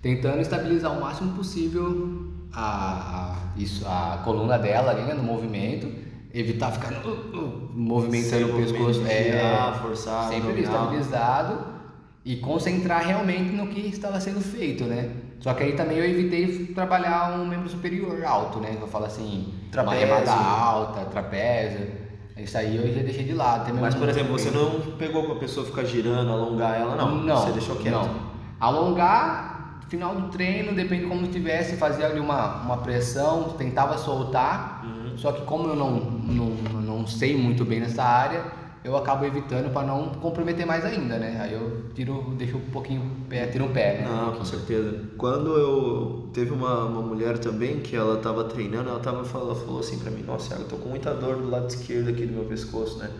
[0.00, 5.92] Tentando estabilizar o máximo possível a, a- isso, a coluna dela ali, né, no movimento.
[6.32, 9.04] Evitar ficar uh, uh, movimentando o pescoço.
[9.04, 10.74] É, girar, forçar, sempre abdominal.
[10.94, 11.66] estabilizado
[12.24, 15.10] e concentrar realmente no que estava sendo feito, né?
[15.40, 18.76] Só que aí também eu evitei trabalhar um membro superior alto, né?
[18.80, 20.06] Eu falo assim, Trapézio.
[20.06, 22.08] uma remada alta, trapézio.
[22.36, 23.62] Isso aí eu já deixei de lado.
[23.62, 27.16] Até Mas, por exemplo, você não pegou com a pessoa ficar girando, alongar ela, não.
[27.16, 27.36] Não.
[27.36, 27.94] Você deixou quieto.
[27.94, 28.28] Não.
[28.60, 34.84] Alongar, final do treino, depende de como estivesse, fazia ali uma, uma pressão, tentava soltar.
[34.84, 35.18] Uhum.
[35.18, 36.46] Só que como eu não, não,
[36.80, 38.44] não sei muito bem nessa área,
[38.84, 41.38] eu acabo evitando para não comprometer mais ainda, né?
[41.40, 44.08] Aí eu tiro, deixo um pouquinho pé, tiro o pé, né?
[44.08, 45.04] Não, com certeza.
[45.16, 49.80] Quando eu teve uma, uma mulher também que ela tava treinando, ela tava falou, falou
[49.80, 52.44] assim pra mim, nossa, eu tô com muita dor do lado esquerdo aqui do meu
[52.44, 53.10] pescoço, né?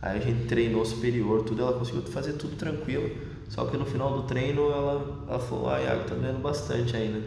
[0.00, 3.10] Aí a gente treinou superior, tudo, ela conseguiu fazer tudo tranquilo.
[3.48, 7.20] Só que no final do treino ela, ela falou, ah, Iago, tá doendo bastante ainda.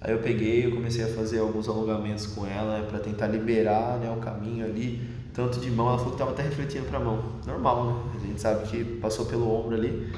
[0.00, 3.98] Aí eu peguei, eu comecei a fazer alguns alongamentos com ela né, para tentar liberar
[3.98, 5.00] né, o caminho ali,
[5.34, 7.32] tanto de mão, ela falou que tava até refletindo pra mão.
[7.44, 8.02] Normal, né?
[8.14, 10.12] A gente sabe que passou pelo ombro ali.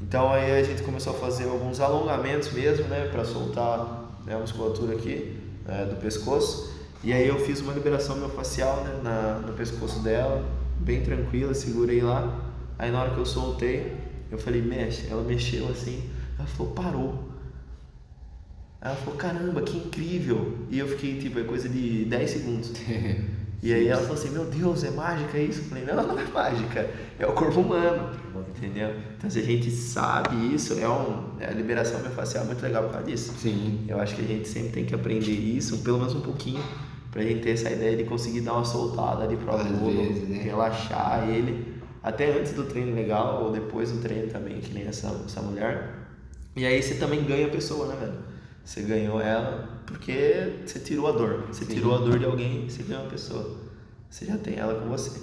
[0.00, 4.38] Então aí a gente começou a fazer alguns alongamentos mesmo, né, para soltar né, a
[4.38, 6.72] musculatura aqui né, do pescoço.
[7.04, 10.44] E aí eu fiz uma liberação miofascial né, na, no pescoço dela,
[10.78, 12.50] bem tranquila, segurei lá.
[12.78, 13.94] Aí na hora que eu soltei,
[14.30, 15.06] eu falei, mexe.
[15.10, 17.28] Ela mexeu assim, ela falou, parou.
[18.80, 20.56] Ela falou, caramba, que incrível.
[20.70, 22.72] E eu fiquei, tipo, é coisa de 10 segundos.
[23.62, 25.60] E aí ela falou assim, meu Deus, é mágica isso?
[25.60, 28.10] Eu falei, não, não é mágica, é o corpo humano,
[28.56, 28.92] entendeu?
[29.16, 32.82] Então se a gente sabe isso, é, um, é a liberação miofascial é muito legal
[32.84, 33.32] por causa disso.
[33.38, 33.84] Sim.
[33.86, 36.60] Eu acho que a gente sempre tem que aprender isso, pelo menos um pouquinho,
[37.12, 40.42] pra gente ter essa ideia de conseguir dar uma soltada ali pro aluno, né?
[40.42, 45.22] relaxar ele, até antes do treino legal, ou depois do treino também, que nem essa,
[45.24, 46.02] essa mulher.
[46.56, 48.31] E aí você também ganha a pessoa, né, velho?
[48.64, 51.44] Você ganhou ela porque você tirou a dor.
[51.48, 51.74] Você Sim.
[51.74, 53.56] tirou a dor de alguém, você ganhou a pessoa.
[54.08, 55.20] Você já tem ela com você.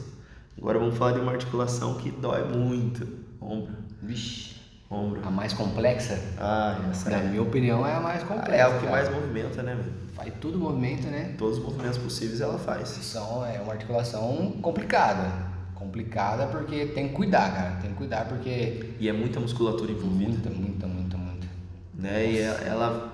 [0.57, 3.07] Agora vamos falar de uma articulação que dói muito.
[3.41, 3.73] Ombro.
[4.01, 4.55] Vixe.
[4.91, 5.21] Ombro.
[5.23, 8.55] A mais complexa, Ah, essa na é, minha opinião, é a mais complexa.
[8.55, 9.93] é o que mais movimenta, né, velho?
[10.15, 11.35] Faz todo o movimento, né?
[11.37, 12.89] Todos os movimentos possíveis ela faz.
[12.89, 15.31] São, é uma articulação complicada.
[15.75, 17.75] Complicada porque tem que cuidar, cara.
[17.81, 18.95] Tem que cuidar porque.
[18.99, 20.31] E é muita musculatura envolvida.
[20.31, 21.47] Muita, muita, muita, muita.
[21.93, 22.31] né?
[22.31, 23.13] E ela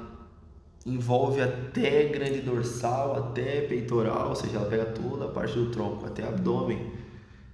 [0.86, 6.06] envolve até grande dorsal, até peitoral, ou seja, ela pega toda a parte do tronco,
[6.06, 6.94] até abdômen.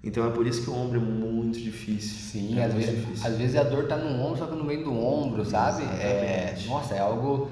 [0.04, 2.18] Então é por isso que o ombro é muito difícil.
[2.18, 3.28] Sim, é às muito vezes, difícil.
[3.28, 5.84] às vezes a dor tá no ombro, só que não vem do ombro, sabe?
[5.84, 7.50] É, nossa, é algo.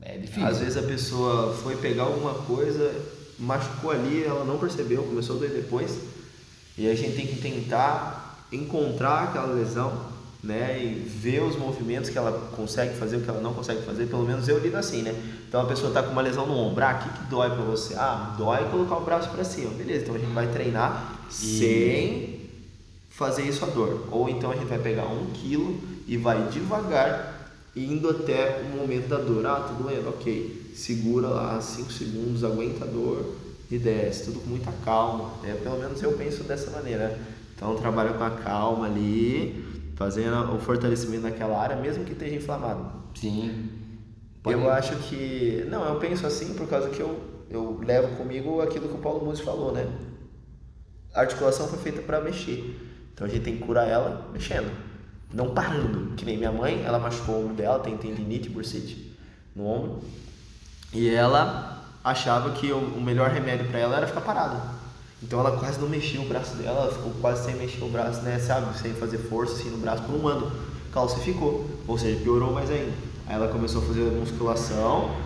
[0.00, 0.46] É difícil.
[0.46, 2.94] Às vezes a pessoa foi pegar alguma coisa,
[3.38, 5.98] machucou ali, ela não percebeu, começou a doer depois.
[6.78, 9.92] E a gente tem que tentar encontrar aquela lesão,
[10.44, 14.06] né, e ver os movimentos que ela consegue fazer, o que ela não consegue fazer,
[14.06, 15.14] pelo menos eu lido assim, né?
[15.48, 17.64] Então a pessoa está com uma lesão no ombro, ah, o que, que dói para
[17.64, 17.94] você?
[17.94, 20.02] Ah, dói colocar o braço para cima, beleza?
[20.02, 21.32] Então a gente vai treinar e...
[21.32, 22.40] sem
[23.08, 27.34] fazer isso a dor, ou então a gente vai pegar um quilo e vai devagar
[27.74, 29.46] indo até o momento da dor.
[29.46, 30.72] Ah, tá doendo, ok.
[30.74, 33.34] Segura lá 5 segundos, aguenta a dor
[33.70, 35.32] e desce, tudo com muita calma.
[35.44, 37.18] É, pelo menos eu penso dessa maneira.
[37.56, 39.63] Então trabalha com a calma ali,
[39.94, 42.90] fazendo o fortalecimento daquela área, mesmo que esteja inflamado.
[43.14, 43.68] Sim.
[44.42, 44.58] Pode...
[44.58, 45.66] Eu acho que.
[45.68, 49.24] Não, eu penso assim por causa que eu, eu levo comigo aquilo que o Paulo
[49.24, 49.86] Musi falou, né?
[51.14, 52.80] A articulação foi feita para mexer.
[53.12, 54.70] Então a gente tem que curar ela mexendo,
[55.32, 56.14] não parando.
[56.16, 59.16] Que nem minha mãe, ela machucou o ombro dela, tem tendinite e bursite
[59.54, 60.02] no ombro.
[60.92, 64.83] E ela achava que o melhor remédio para ela era ficar parada.
[65.24, 68.20] Então ela quase não mexia o braço dela, ela ficou quase sem mexer o braço,
[68.20, 68.38] né?
[68.38, 68.78] Sabe?
[68.78, 70.52] Sem fazer força assim no braço por um ano.
[70.92, 72.92] Calcificou, ou seja, piorou mais ainda.
[73.26, 75.16] Aí ela começou a fazer musculação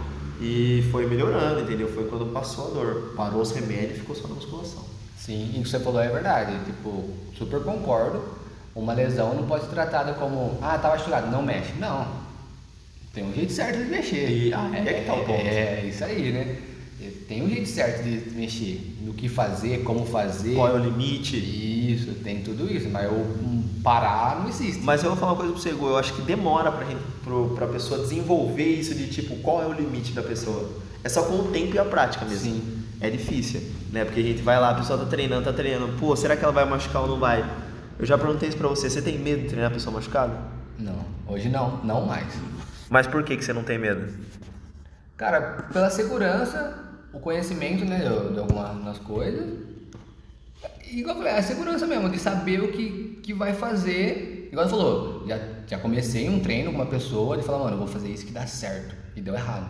[0.41, 1.89] e foi melhorando, entendeu?
[1.89, 3.13] Foi quando passou a dor.
[3.17, 4.85] Parou os remédios e ficou só na musculação.
[5.19, 6.57] Sim, e o que você falou é verdade.
[6.65, 8.23] Tipo, super concordo.
[8.77, 11.73] Uma lesão não pode ser tratada como, ah, tava machucado, não mexe.
[11.81, 12.07] Não.
[13.13, 14.31] Tem um jeito certo de mexer.
[14.31, 15.33] E, ah, é, é que tá o ponto.
[15.33, 16.68] É, é isso aí, né?
[17.29, 20.55] Tem um jeito certo de mexer, no que fazer, como fazer.
[20.55, 21.37] Qual é o limite?
[21.37, 23.27] Isso, tem tudo isso, mas eu
[23.85, 24.83] parar não existe.
[24.83, 27.51] Mas eu vou falar uma coisa pra você, eu acho que demora pra, gente, pro,
[27.51, 30.71] pra pessoa desenvolver isso de tipo, qual é o limite da pessoa.
[31.05, 32.53] É só com o tempo e a prática mesmo.
[32.53, 32.85] Sim.
[33.01, 34.05] É difícil, né?
[34.05, 35.93] Porque a gente vai lá, a pessoa tá treinando, tá treinando.
[35.99, 37.49] Pô, será que ela vai machucar ou não vai?
[37.97, 40.37] Eu já perguntei isso pra você, você tem medo de treinar a pessoa machucada?
[40.77, 42.27] Não, hoje não, não mais.
[42.91, 44.13] Mas por que, que você não tem medo?
[45.17, 46.88] Cara, pela segurança
[47.19, 47.99] o conhecimento, né,
[48.33, 49.59] de algumas coisas.
[50.91, 54.49] E igual eu falei, a segurança mesmo, de saber o que, que vai fazer.
[54.51, 57.79] Igual você falou, já, já comecei um treino com uma pessoa, de falar, mano, eu
[57.79, 58.97] vou fazer isso que dá certo.
[59.15, 59.69] E deu errado.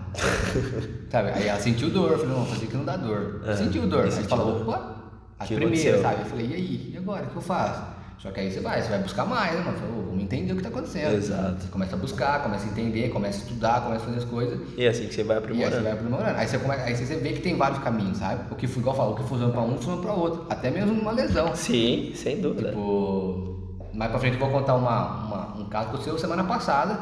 [1.10, 1.30] sabe?
[1.30, 3.42] Aí ela sentiu dor, eu falei, não, vou fazer que não dá dor.
[3.44, 4.04] É, sentiu dor.
[4.04, 6.20] Aí falou, opa, a primeira, sabe?
[6.20, 6.90] Eu falei, e aí?
[6.94, 7.26] E agora?
[7.26, 7.97] O que eu faço?
[8.18, 9.78] Só que aí você vai, você vai buscar mais, né, mano?
[9.90, 11.14] oh, vamos entender o que está acontecendo.
[11.14, 11.62] Exato.
[11.62, 14.60] Você começa a buscar, começa a entender, começa a estudar, começa a fazer as coisas.
[14.76, 15.70] E é assim que você vai aprimorando.
[15.70, 16.38] E aí você vai aprimorando.
[16.38, 18.52] Aí você, começa, aí você vê que tem vários caminhos, sabe?
[18.52, 20.46] O que, igual falo, o que funciona para um, funciona para outro.
[20.50, 21.54] Até mesmo numa lesão.
[21.54, 22.70] Sim, sem dúvida.
[22.70, 26.98] Tipo, mais pra frente eu vou contar uma, uma, um caso que aconteceu semana passada.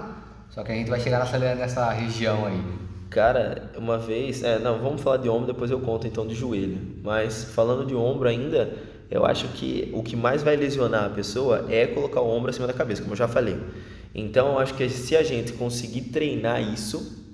[0.50, 2.62] Só que a gente vai chegar nessa, nessa região aí.
[3.08, 6.78] Cara, uma vez, é, não, vamos falar de ombro, depois eu conto então de joelho.
[7.02, 8.76] Mas falando de ombro ainda,
[9.10, 12.66] eu acho que o que mais vai lesionar a pessoa é colocar o ombro acima
[12.66, 13.58] da cabeça, como eu já falei.
[14.14, 17.24] Então, eu acho que se a gente conseguir treinar isso,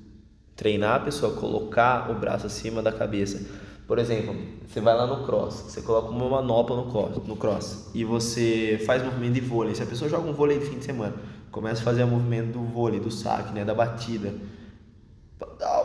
[0.57, 3.41] treinar a pessoa a colocar o braço acima da cabeça.
[3.87, 4.35] Por exemplo,
[4.67, 8.83] você vai lá no cross, você coloca uma manopla no cross, no cross e você
[8.87, 9.75] faz movimento de vôlei.
[9.75, 11.15] Se a pessoa joga um vôlei de fim de semana,
[11.51, 14.33] começa a fazer o movimento do vôlei, do saque, né, da batida.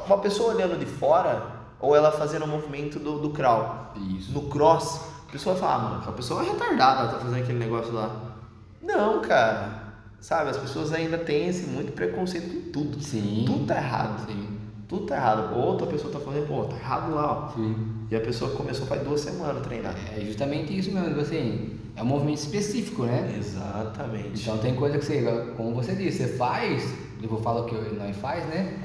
[0.06, 3.92] Uma pessoa olhando de fora, ou ela fazendo o movimento do, do crawl.
[4.18, 4.32] Isso.
[4.32, 7.60] No cross, a pessoa fala, ah, mano, a pessoa é retardada, ela tá fazendo aquele
[7.60, 8.38] negócio lá.
[8.82, 9.88] Não, cara.
[10.22, 13.02] Sabe, as pessoas ainda têm esse muito preconceito com tudo.
[13.02, 13.44] Sim.
[13.46, 14.26] Tudo tá errado.
[14.26, 14.48] Sim.
[14.88, 15.56] Tudo tá errado.
[15.56, 17.54] Outra pessoa tá fazendo, pô, tá errado lá, ó.
[17.54, 17.76] Sim.
[18.10, 19.96] E a pessoa começou faz duas semanas a treinar.
[20.16, 23.36] É justamente isso mesmo, tipo assim, é um movimento específico, né?
[23.38, 24.42] Exatamente.
[24.42, 25.22] Então tem coisa que você,
[25.58, 26.84] como você disse, você faz,
[27.22, 28.80] eu vou falar o que nós faz, né?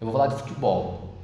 [0.00, 1.16] Eu vou falar de futebol.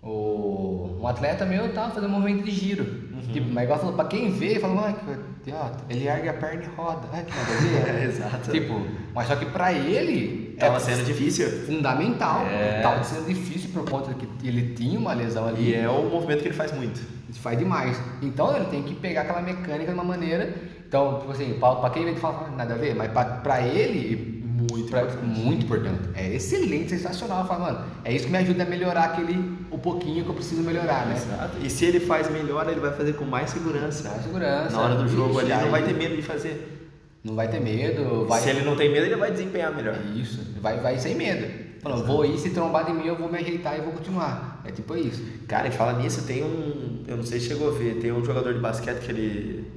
[0.00, 3.11] O, um atleta meu tava fazendo um movimento de giro.
[3.26, 3.32] Uhum.
[3.32, 6.62] Tipo, mas igual falou, pra quem vê, fala, ai, que idiota, ele ergue a perna
[6.62, 7.08] e roda.
[7.12, 8.02] Ai, que nada a ver.
[8.02, 8.50] é, exato.
[8.50, 10.56] Tipo, mas só que pra ele.
[10.58, 11.48] Tava é sendo difícil.
[11.66, 12.46] Fundamental.
[12.46, 12.80] É.
[12.82, 15.70] Tava sendo difícil por conta que ele tinha uma lesão ali.
[15.70, 17.00] E é o movimento que ele faz muito.
[17.28, 18.00] Ele faz demais.
[18.20, 20.54] Então ele tem que pegar aquela mecânica de uma maneira.
[20.86, 24.44] Então, tipo assim, pra, pra quem vê, fala, nada a ver, mas pra, pra ele,
[24.44, 25.26] muito pra, importante.
[25.26, 26.00] Muito importante.
[26.14, 27.46] É excelente, sensacional.
[27.46, 30.62] Fala, mano, é isso que me ajuda a melhorar aquele o pouquinho que eu preciso
[30.62, 31.16] melhorar, né?
[31.16, 31.56] Exato.
[31.62, 34.08] E se ele faz melhor, ele vai fazer com mais segurança.
[34.08, 34.70] Mais segurança.
[34.70, 36.90] Na hora do jogo ali, não vai ter medo de fazer.
[37.24, 38.26] Não vai ter medo.
[38.26, 38.40] Vai...
[38.40, 39.96] Se ele não tem medo, ele vai desempenhar melhor.
[40.14, 41.72] Isso, vai, vai sem medo.
[41.80, 44.60] Falando, vou ir, se trombar de mim, eu vou me ajeitar e vou continuar.
[44.64, 45.24] É tipo isso.
[45.48, 47.02] Cara, e fala nisso, tem um.
[47.08, 49.72] Eu não sei se chegou a ver, tem um jogador de basquete que ele.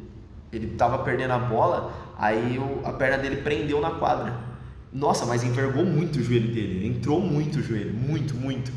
[0.52, 4.34] Ele tava perdendo a bola, aí o, a perna dele prendeu na quadra.
[4.94, 6.88] Nossa, mas envergou muito o joelho dele.
[6.88, 8.72] Entrou muito o joelho, muito, muito.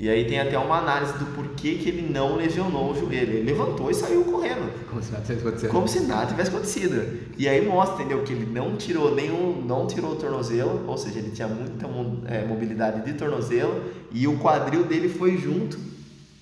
[0.00, 3.32] E aí tem até uma análise do porquê que ele não lesionou o joelho.
[3.32, 4.70] Ele levantou e saiu correndo.
[4.88, 5.70] Como se nada tivesse acontecido.
[5.70, 7.18] Como se nada tivesse acontecido.
[7.36, 8.22] E aí mostra, entendeu?
[8.22, 11.86] Que ele não tirou nenhum, não tirou o tornozelo, ou seja, ele tinha muita
[12.26, 13.82] é, mobilidade de tornozelo
[14.12, 15.76] e o quadril dele foi junto.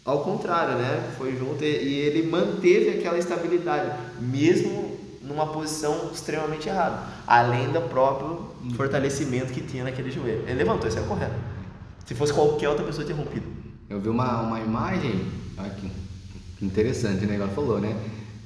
[0.04, 1.14] Ao contrário, né?
[1.16, 3.90] Foi junto e, e ele manteve aquela estabilidade,
[4.20, 10.42] mesmo numa posição extremamente errada, além do próprio fortalecimento que tinha naquele joelho.
[10.46, 11.34] Ele levantou, isso é correto.
[12.06, 13.46] Se fosse qualquer outra pessoa, tinha rompido.
[13.90, 15.26] Eu vi uma, uma imagem,
[15.58, 15.90] olha que
[16.64, 17.34] interessante, né?
[17.34, 17.94] Igual falou, né?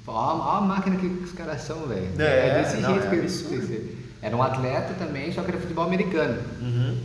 [0.07, 2.09] Olha a máquina que os caras são, velho.
[2.19, 4.01] É, É, desse não, jeito é que eles.
[4.23, 6.43] Era um atleta também, só que era futebol americano.
[6.61, 6.99] Uhum.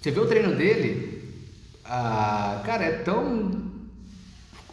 [0.00, 1.20] Você vê o treino dele,
[1.84, 3.68] ah, cara, é tão.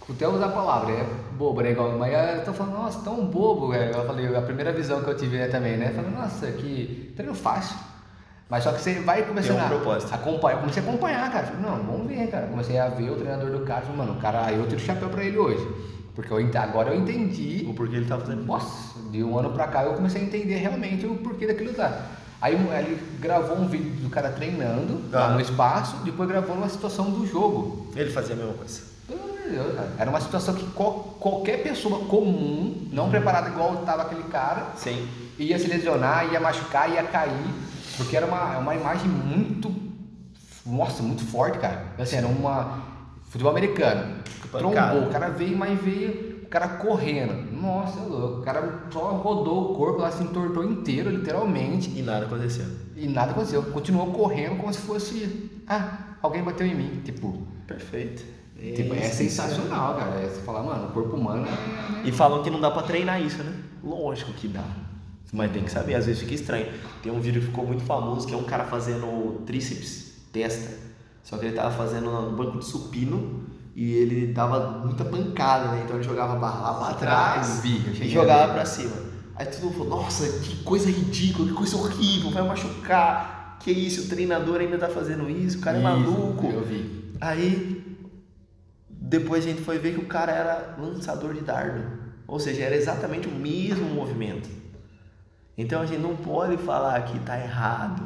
[0.10, 1.06] Até usar a palavra, é
[1.38, 1.72] bobo, né?
[1.72, 3.94] Igual, mas eu tô falando, nossa, tão bobo, velho.
[3.94, 5.92] Eu falei, a primeira visão que eu tive né, também, né?
[5.94, 7.76] Falei, nossa, que treino fácil.
[8.50, 10.56] Mas só que você vai começando um a acompanhar.
[10.56, 11.48] Eu comecei a acompanhar, cara.
[11.48, 12.48] Falei, não, vamos ver, cara.
[12.48, 13.82] Comecei a ver o treinador do cara.
[13.82, 15.68] Falei, mano, o cara, eu tiro o chapéu pra ele hoje.
[16.16, 19.68] Porque eu, agora eu entendi O porquê ele tá fazendo nossa, de um ano pra
[19.68, 22.08] cá eu comecei a entender realmente o porquê daquilo lá.
[22.42, 25.30] Aí ele gravou um vídeo do cara treinando lá Ah.
[25.34, 27.88] no espaço, depois gravou uma situação do jogo.
[27.96, 28.82] Ele fazia a mesma coisa.
[29.08, 29.90] Pelo amor de Deus, cara.
[30.00, 35.08] Era uma situação que qual- qualquer pessoa comum, não preparada igual estava aquele cara, Sim.
[35.38, 37.32] ia se lesionar, ia machucar, ia cair,
[37.98, 39.74] porque era uma, uma imagem muito,
[40.66, 41.88] nossa, muito forte, cara.
[41.98, 42.84] Assim, era uma
[43.30, 44.18] futebol americano.
[44.52, 44.92] Pancada.
[44.92, 47.52] Trombou, o cara veio, mas veio, o cara correndo.
[47.52, 48.40] Nossa, é louco.
[48.40, 52.66] O cara só rodou o corpo lá, se entortou inteiro, literalmente, E nada aconteceu.
[52.96, 53.62] e nada aconteceu.
[53.64, 57.46] Continuou correndo como se fosse, ah, alguém bateu em mim, tipo.
[57.68, 58.24] Perfeito.
[58.58, 60.22] Tipo, é sensacional, cara.
[60.22, 62.08] É você falar, mano, o corpo humano é.
[62.08, 63.54] E falam que não dá pra treinar isso, né?
[63.84, 64.64] Lógico que dá.
[65.32, 66.68] Mas tem que saber, às vezes fica estranho.
[67.04, 70.78] Tem um vídeo que ficou muito famoso que é um cara fazendo tríceps, testa.
[71.24, 73.44] Só que ele tava fazendo no banco de supino
[73.76, 75.82] e ele dava muita pancada, né?
[75.84, 78.96] Então ele jogava a barra lá pra trás vi, e jogava pra cima.
[79.36, 83.58] Aí todo mundo falou, nossa, que coisa ridícula, que coisa horrível, vai machucar.
[83.60, 86.48] Que isso, o treinador ainda tá fazendo isso, o cara é Isso, maluco.
[86.48, 87.14] Eu vi.
[87.20, 87.98] Aí
[88.90, 91.84] depois a gente foi ver que o cara era lançador de dardo.
[92.28, 94.50] Ou seja, era exatamente o mesmo movimento.
[95.58, 98.04] Então a gente não pode falar que tá errado.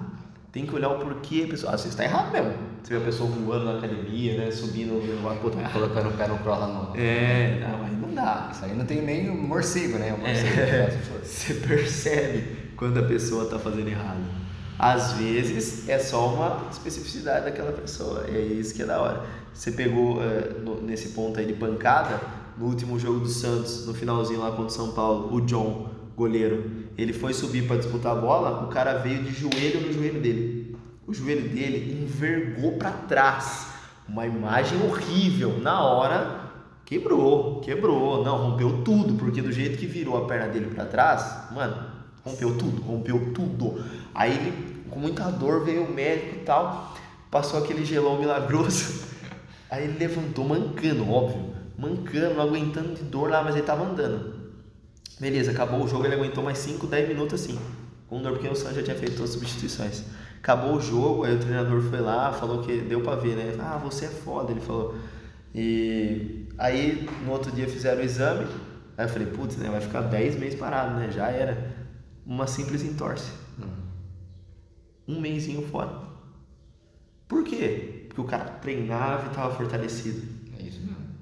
[0.51, 1.73] Tem que olhar o porquê a pessoa.
[1.73, 2.53] Às vezes tá errado mesmo.
[2.83, 4.51] Você vê a pessoa voando na academia, né?
[4.51, 5.69] Subindo no negócio, pô, tá.
[5.69, 6.99] Colocando o pé no cross lá no.
[6.99, 8.49] É, não, aí não dá.
[8.51, 10.13] Isso aí não tem nem o morcego, né?
[10.13, 10.59] O morcego.
[10.59, 14.19] É, você percebe quando a pessoa está fazendo errado.
[14.79, 19.21] Às vezes é só uma especificidade daquela pessoa, é isso que é da hora.
[19.53, 22.19] Você pegou eh, no- nesse ponto aí de pancada,
[22.57, 25.90] no último jogo do Santos, no finalzinho lá contra o São Paulo, o John,
[26.21, 30.21] goleiro, ele foi subir para disputar a bola, o cara veio de joelho no joelho
[30.21, 30.75] dele.
[31.07, 33.67] O joelho dele envergou para trás.
[34.07, 35.59] Uma imagem horrível.
[35.59, 36.41] Na hora,
[36.91, 38.21] Quebrou, quebrou.
[38.21, 41.85] Não, rompeu tudo, porque do jeito que virou a perna dele pra trás, mano,
[42.21, 43.81] rompeu tudo, rompeu tudo.
[44.13, 46.93] Aí ele, com muita dor, veio o médico e tal,
[47.31, 49.05] passou aquele gelão milagroso.
[49.71, 54.40] Aí ele levantou mancando, óbvio, mancando, aguentando de dor lá, mas ele tava andando.
[55.19, 57.59] Beleza, acabou o jogo, ele aguentou mais 5, 10 minutos assim,
[58.07, 60.03] com dor, porque o Santos já tinha feito todas as substituições.
[60.39, 63.55] Acabou o jogo, aí o treinador foi lá, falou que deu pra ver, né?
[63.59, 64.95] Ah, você é foda, ele falou.
[65.53, 68.47] E aí no outro dia fizeram o exame,
[68.97, 69.69] aí eu falei, putz, né?
[69.69, 71.11] Vai ficar 10 meses parado, né?
[71.11, 71.75] Já era.
[72.25, 73.31] Uma simples entorse.
[75.07, 76.01] Um mêsinho fora.
[77.27, 78.05] Por quê?
[78.07, 80.30] Porque o cara treinava e estava fortalecido.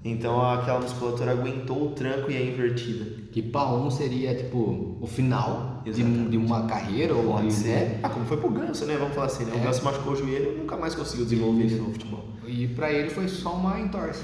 [0.04, 0.10] É.
[0.10, 3.06] Então aquela musculatura aguentou o tranco e a invertida.
[3.32, 5.92] Que pra um seria tipo o final de,
[6.30, 8.00] de uma carreira ou Pode de- ser.
[8.02, 8.96] Ah, como foi pro Ganso, né?
[8.98, 9.52] Vamos falar assim, né?
[9.54, 9.60] O É.
[9.60, 12.24] Ganso machucou o joelho e nunca mais conseguiu desenvolver isso no futebol.
[12.48, 14.24] E pra ele foi só uma entorse.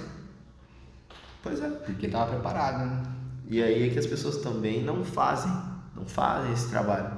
[1.44, 1.70] Pois é.
[1.70, 3.04] Porque tava preparado, né?
[3.50, 5.52] E aí é que as pessoas também não fazem,
[5.96, 7.12] não fazem esse trabalho.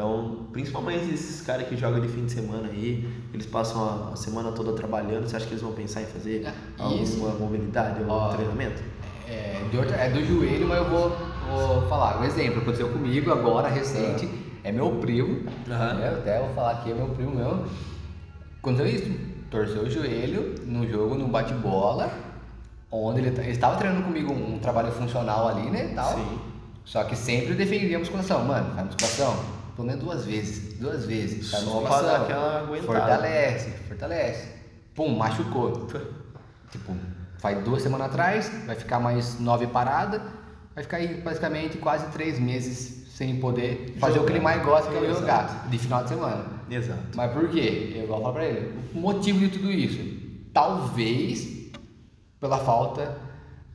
[0.00, 4.16] Então, principalmente esses caras que jogam de fim de semana aí, eles passam a, a
[4.16, 6.46] semana toda trabalhando, você acha que eles vão pensar em fazer
[6.78, 8.28] Ah, alguma mobilidade ou Ó.
[8.30, 8.82] treinamento?
[9.28, 11.10] É, de outra- é do joelho, mas eu vou,
[11.50, 12.18] vou falar.
[12.18, 14.26] Um exemplo, aconteceu comigo agora, recente.
[14.64, 15.44] É meu primo.
[15.70, 15.94] Aham.
[15.94, 16.08] né?
[16.08, 17.66] Até vou falar aqui, é meu primo meu.
[18.58, 19.12] Aconteceu isso.
[19.50, 22.10] Torceu o joelho no jogo, no bate-bola.
[22.90, 25.92] Onde ele, ele estava treinando comigo um, um trabalho funcional ali, né?
[25.94, 26.14] Tal.
[26.14, 26.38] Sim.
[26.86, 28.42] Só que sempre a musculação.
[28.46, 29.59] Mano, faz musculação.
[29.74, 30.78] Pelo menos duas vezes.
[30.78, 31.46] Duas vezes.
[31.46, 32.86] Só pra dar aquela aguentada.
[32.86, 34.48] Fortalece, fortalece.
[34.94, 35.88] Pum, machucou.
[36.70, 36.96] Tipo,
[37.38, 40.22] faz duas semanas atrás, vai ficar mais nove parada,
[40.74, 44.90] vai ficar aí basicamente quase três meses sem poder fazer o que ele mais gosta,
[44.90, 46.44] que é o jogar, de final de semana.
[46.70, 47.00] Exato.
[47.14, 47.92] Mas por quê?
[47.96, 48.72] Eu vou falar pra ele.
[48.94, 49.98] O motivo de tudo isso,
[50.54, 51.70] talvez
[52.40, 53.18] pela falta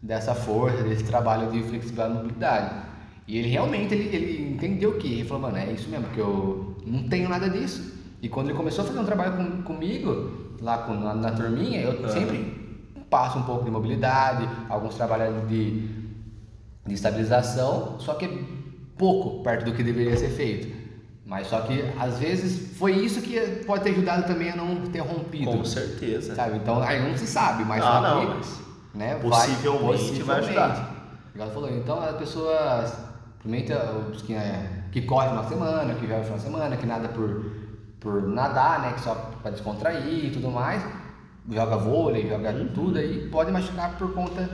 [0.02, 2.86] dessa força, desse trabalho de flexibilidade e mobilidade.
[3.28, 6.76] E ele realmente ele, ele entendeu que ele falou, mano, é isso mesmo, que eu
[6.86, 7.94] não tenho nada disso.
[8.22, 11.82] E quando ele começou a fazer um trabalho com, comigo, lá com, na, na turminha,
[11.82, 12.10] eu Aham.
[12.10, 12.66] sempre
[13.10, 15.88] passo um pouco de mobilidade, alguns trabalhos de,
[16.86, 18.28] de estabilização, só que
[18.98, 20.86] pouco perto do que deveria ser feito.
[21.26, 25.00] Mas só que às vezes foi isso que pode ter ajudado também a não ter
[25.00, 25.52] rompido.
[25.52, 26.36] Com certeza.
[26.36, 26.58] Sabe?
[26.58, 28.62] Então aí não se sabe, mas Ah, não, que, mas
[28.94, 30.94] né, possivelmente vai ajudar.
[31.34, 32.16] Igual você falou, então as
[33.46, 33.72] principalmente
[34.12, 37.46] os que, é, que correm uma semana, que jogam uma semana, que nada por,
[38.00, 38.94] por nadar, né?
[38.94, 40.84] Que só para descontrair e tudo mais,
[41.50, 42.68] joga vôlei, joga Uhum.
[42.74, 44.50] tudo aí, pode machucar por conta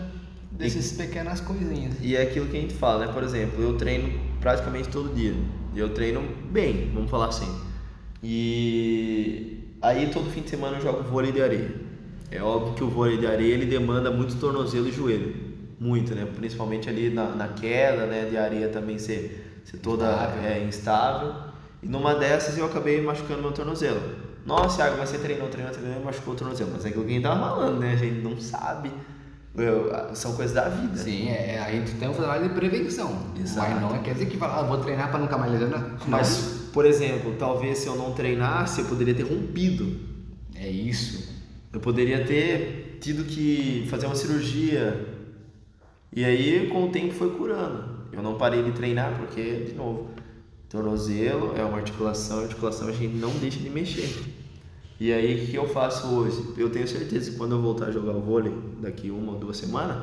[0.51, 1.95] dessas pequenas coisinhas.
[2.01, 3.13] E é aquilo que a gente fala, né?
[3.13, 5.33] Por exemplo, eu treino praticamente todo dia.
[5.73, 6.21] E eu treino
[6.51, 7.47] bem, vamos falar assim.
[8.21, 11.73] E aí todo fim de semana eu jogo vôlei de areia.
[12.29, 15.50] É óbvio que o vôlei de areia ele demanda muito tornozelo e joelho.
[15.81, 16.27] Muito, né?
[16.35, 18.27] Principalmente ali na, na queda, né?
[18.29, 20.43] De areia também ser, ser toda Instável.
[20.43, 21.33] é, instável.
[21.81, 23.99] E numa dessas eu acabei machucando meu tornozelo.
[24.45, 26.69] Nossa, Thiago, mas você treinou, treinou, treinou e machucou o tornozelo.
[26.71, 27.93] Mas é que a gente tava falando, né?
[27.93, 28.91] A gente não sabe.
[29.57, 30.95] Eu- são coisas da vida.
[30.97, 33.33] Sim, é, a gente tem um trabalho de prevenção.
[33.39, 33.71] Exato.
[33.71, 35.97] Mas não quer dizer que fala, ah, vou treinar para nunca mais lesionar.
[36.07, 39.97] Mas, por exemplo, talvez se eu não treinasse, eu poderia ter rompido.
[40.55, 41.27] É isso.
[41.73, 45.10] Eu poderia ter tido que fazer uma cirurgia.
[46.13, 48.01] E aí, com o tempo, foi curando.
[48.11, 50.09] Eu não parei de treinar porque, de novo,
[50.67, 54.13] tornozelo é uma articulação, articulação a gente não deixa de mexer.
[54.99, 56.53] E aí, o que eu faço hoje?
[56.57, 59.55] Eu tenho certeza que quando eu voltar a jogar o vôlei, daqui uma ou duas
[59.55, 59.97] semanas,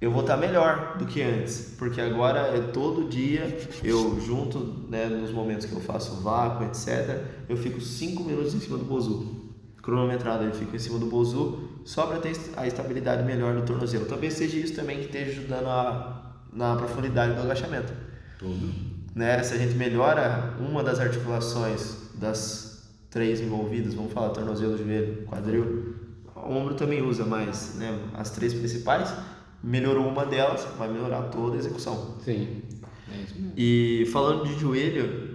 [0.00, 1.74] eu vou estar melhor do que antes.
[1.78, 4.58] Porque agora é todo dia, eu junto,
[4.88, 8.84] né, nos momentos que eu faço vácuo, etc., eu fico 5 minutos em cima do
[8.84, 9.45] bozu.
[9.86, 14.04] Cronometrado, eu fico em cima do bozu, só para ter a estabilidade melhor do tornozelo.
[14.04, 17.92] Talvez seja isso também que esteja ajudando a, na profundidade do agachamento
[18.36, 18.74] Tudo.
[19.14, 19.40] né?
[19.44, 25.94] Se a gente melhora uma das articulações das três envolvidas, vamos falar tornozelo, joelho, quadril,
[26.34, 29.14] o ombro também usa, mas né, as três principais,
[29.62, 32.16] melhorou uma delas, vai melhorar toda a execução.
[32.24, 32.60] Sim.
[33.08, 33.52] É isso mesmo.
[33.56, 35.25] E falando de joelho,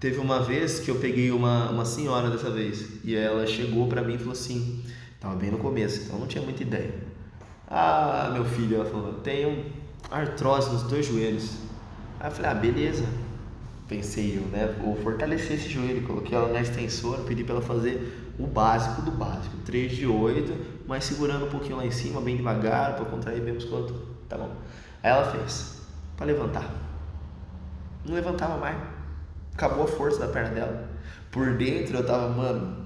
[0.00, 4.02] teve uma vez que eu peguei uma, uma senhora dessa vez e ela chegou pra
[4.02, 4.84] mim e falou assim,
[5.20, 6.94] tava bem no começo, então não tinha muita ideia.
[7.66, 9.66] Ah, meu filho, ela falou, tenho
[10.10, 11.58] artrose nos dois joelhos.
[12.20, 13.04] Aí eu falei, ah, beleza.
[13.86, 14.74] Pensei eu, né?
[14.80, 16.06] Vou fortalecer esse joelho.
[16.06, 19.56] Coloquei ela na extensora, pedi pra ela fazer o básico do básico.
[19.64, 23.52] 3 de 8, mas segurando um pouquinho lá em cima, bem devagar, pra contrair bem
[23.52, 24.00] o musculatura.
[24.28, 24.50] Tá bom.
[25.02, 25.82] Aí ela fez,
[26.16, 26.70] pra levantar.
[28.06, 28.97] Não levantava mais.
[29.58, 30.88] Acabou a força da perna dela.
[31.32, 32.76] Por dentro eu tava, mano,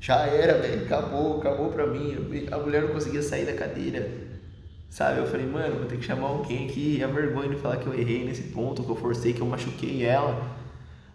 [0.00, 0.84] já era, velho.
[0.86, 2.16] Acabou, acabou pra mim.
[2.50, 4.10] A mulher não conseguia sair da cadeira.
[4.88, 5.18] Sabe?
[5.18, 7.02] Eu falei, mano, vou ter que chamar alguém aqui.
[7.02, 10.02] É vergonha de falar que eu errei nesse ponto, que eu forcei, que eu machuquei
[10.02, 10.42] ela.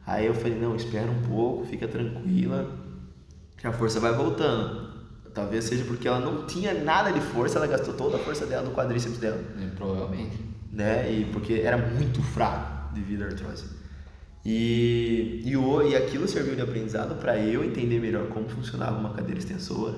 [0.05, 2.69] Aí eu falei, não, espera um pouco, fica tranquila,
[3.57, 4.89] que a força vai voltando.
[5.33, 8.61] Talvez seja porque ela não tinha nada de força, ela gastou toda a força dela
[8.67, 10.37] no quadríceps dela É, provavelmente.
[10.71, 11.11] né?
[11.11, 13.78] E porque era muito fraco devido à artrose.
[14.45, 19.13] E, e, o, e aquilo serviu de aprendizado para eu entender melhor como funcionava uma
[19.13, 19.95] cadeira extensora,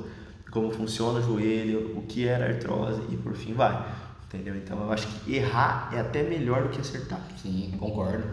[0.49, 3.85] como funciona o joelho, o que era artrose e por fim vai.
[4.25, 4.55] Entendeu?
[4.55, 7.19] Então eu acho que errar é até melhor do que acertar.
[7.41, 8.23] Sim, concordo.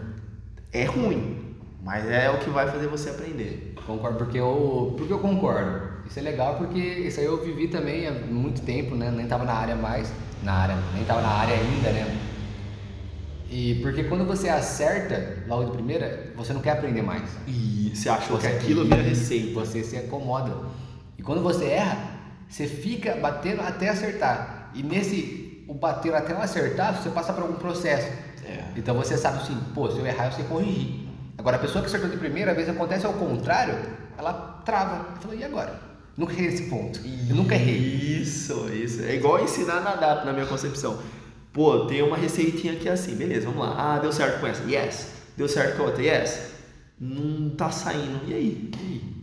[0.71, 3.73] É ruim, mas é o que vai fazer você aprender.
[3.85, 5.89] Concordo, porque eu, porque eu concordo.
[6.07, 9.11] Isso é legal porque isso aí eu vivi também há muito tempo, né?
[9.11, 10.11] Nem tava na área mais,
[10.43, 12.28] na área, nem tava na área ainda, né?
[13.49, 17.29] E porque quando você acerta logo de primeira, você não quer aprender mais.
[17.47, 19.59] E você achou que aquilo vira receita.
[19.59, 20.55] Você se acomoda.
[21.17, 21.97] E quando você erra,
[22.47, 24.71] você fica batendo até acertar.
[24.73, 28.07] E nesse o bater até não acertar, você passa por algum processo.
[28.45, 28.63] É.
[28.75, 31.07] Então você sabe assim, pô, se eu errar, eu sei corrigir.
[31.37, 33.75] Agora a pessoa que acertou de primeira vez acontece ao contrário,
[34.17, 35.17] ela trava.
[35.19, 35.79] Fala, e agora?
[36.17, 36.99] Nunca errei nesse ponto.
[37.29, 37.77] Eu nunca errei.
[37.77, 39.03] Isso, isso.
[39.03, 40.99] É igual ensinar a nadar na minha concepção.
[41.53, 43.75] Pô, tem uma receitinha aqui assim, beleza, vamos lá.
[43.95, 45.13] Ah, deu certo com essa, yes.
[45.35, 46.51] Deu certo com a outra, yes.
[46.99, 48.71] Não tá saindo, e aí?
[48.73, 49.19] E aí?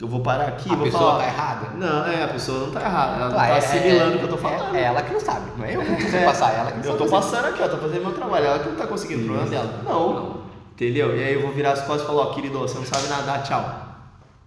[0.00, 1.18] Eu vou parar aqui, A vou pessoa falar.
[1.24, 1.70] tá errada?
[1.76, 3.16] Não, é, a pessoa não tá errada.
[3.16, 4.74] Ela não Claro, tá é- assimilando é- o que eu tô falando.
[4.76, 6.70] É, é ela que não sabe, não é eu que preciso É, passar, é ela
[6.72, 7.10] que não Eu tô fazer.
[7.36, 8.44] passando aqui, ó, tô fazendo meu trabalho.
[8.46, 9.82] Ela que não tá conseguindo, o problema dela.
[9.84, 10.42] Não.
[10.72, 11.16] Entendeu?
[11.16, 13.42] E aí eu vou virar as costas e falar, ó, querido, você não sabe nadar,
[13.42, 13.86] tchau.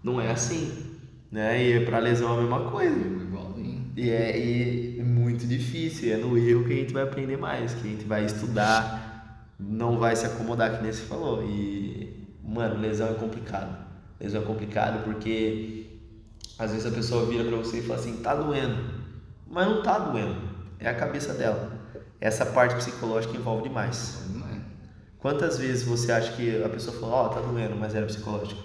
[0.01, 0.97] Não é assim.
[1.29, 1.61] Né?
[1.61, 2.95] E pra lesão é a mesma coisa.
[2.97, 3.91] Igualzinho.
[3.97, 4.90] E é, e é
[5.41, 8.25] muito difícil, é no erro que a gente vai aprender mais, que a gente vai
[8.25, 11.43] estudar, não vai se acomodar, que nem você falou.
[11.43, 13.75] E, mano, lesão é complicado.
[14.19, 15.99] Lesão é complicado porque
[16.57, 19.01] às vezes a pessoa vira pra você e fala assim, tá doendo.
[19.47, 20.35] Mas não tá doendo,
[20.79, 21.79] é a cabeça dela.
[22.19, 24.21] Essa parte psicológica envolve demais.
[24.53, 24.59] É.
[25.17, 28.61] Quantas vezes você acha que a pessoa falou, ó, tá doendo, mas era psicológico?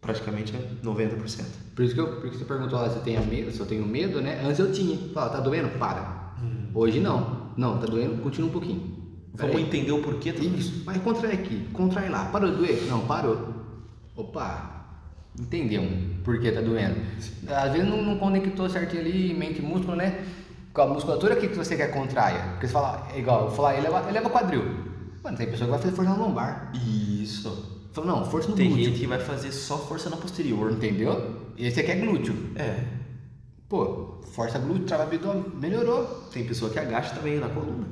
[0.00, 1.44] Praticamente é 90%.
[1.78, 3.60] Por isso que eu, por isso que você perguntou lá se eu tenho medo, se
[3.60, 4.42] eu tenho medo, né?
[4.44, 4.98] Antes eu tinha.
[5.14, 5.68] Fala, tá doendo?
[5.78, 6.32] Para.
[6.42, 6.70] Hum.
[6.74, 7.52] Hoje não.
[7.56, 8.80] Não, tá doendo, continua um pouquinho.
[9.32, 9.62] Vamos Peraí.
[9.64, 10.42] entender o porquê isso.
[10.56, 12.24] Isso, mas contrai aqui, contrai lá.
[12.24, 12.82] Parou de doer?
[12.88, 13.54] Não, parou.
[14.16, 14.86] Opa,
[15.38, 15.84] Entendeu
[16.24, 16.96] por que tá doendo.
[17.46, 20.24] Às vezes não, não conectou certinho ali, mente e músculo, né?
[20.74, 22.42] Com a musculatura que que você quer contraia.
[22.54, 24.64] Porque você fala, é igual, eu falar, eleva, eleva quadril.
[25.22, 26.72] Mano, tem pessoa que vai fazer força na lombar.
[26.74, 27.86] Isso.
[27.92, 28.86] Fala, não, força no Tem glúteo.
[28.86, 30.72] gente que vai fazer só força na posterior.
[30.72, 31.47] Entendeu?
[31.58, 32.34] Esse aqui é glúteo.
[32.56, 32.84] É.
[33.68, 36.04] Pô, força glúteo, trava abdômen, melhorou.
[36.32, 37.86] Tem pessoa que agacha também na coluna.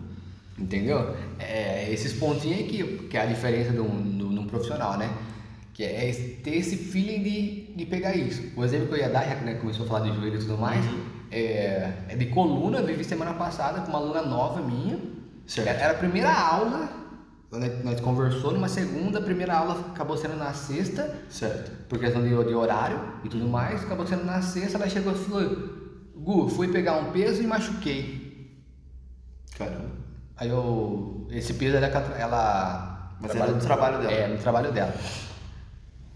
[0.59, 1.15] Entendeu?
[1.39, 2.65] É esses pontinhos aí
[3.09, 5.11] que, é a diferença de um, de um- profissional, né?
[5.75, 6.11] Que é
[6.43, 8.43] ter esse feeling de, de pegar isso.
[8.57, 10.39] O exemplo que eu ia dar, já que né, começou a falar de joelho e
[10.39, 10.83] tudo mais,
[11.31, 12.79] é, é de coluna.
[12.79, 14.99] Eu vivi semana passada com uma aluna nova minha.
[15.47, 15.69] Certo.
[15.69, 16.89] Era a primeira aula,
[17.85, 21.71] nós, conversou numa segunda, a primeira aula acabou sendo na sexta, Certo.
[21.89, 25.17] por questão de, de horário e tudo mais, acabou sendo na sexta, ela chegou e
[25.17, 25.77] falou,
[26.17, 28.57] Gu, fui pegar um peso e machuquei.
[29.57, 29.91] Caramba.
[30.37, 31.27] Aí eu.
[31.31, 31.87] Esse peso ela.
[32.19, 34.13] ela Mas era do trabalho dela.
[34.13, 34.95] É, no trabalho dela.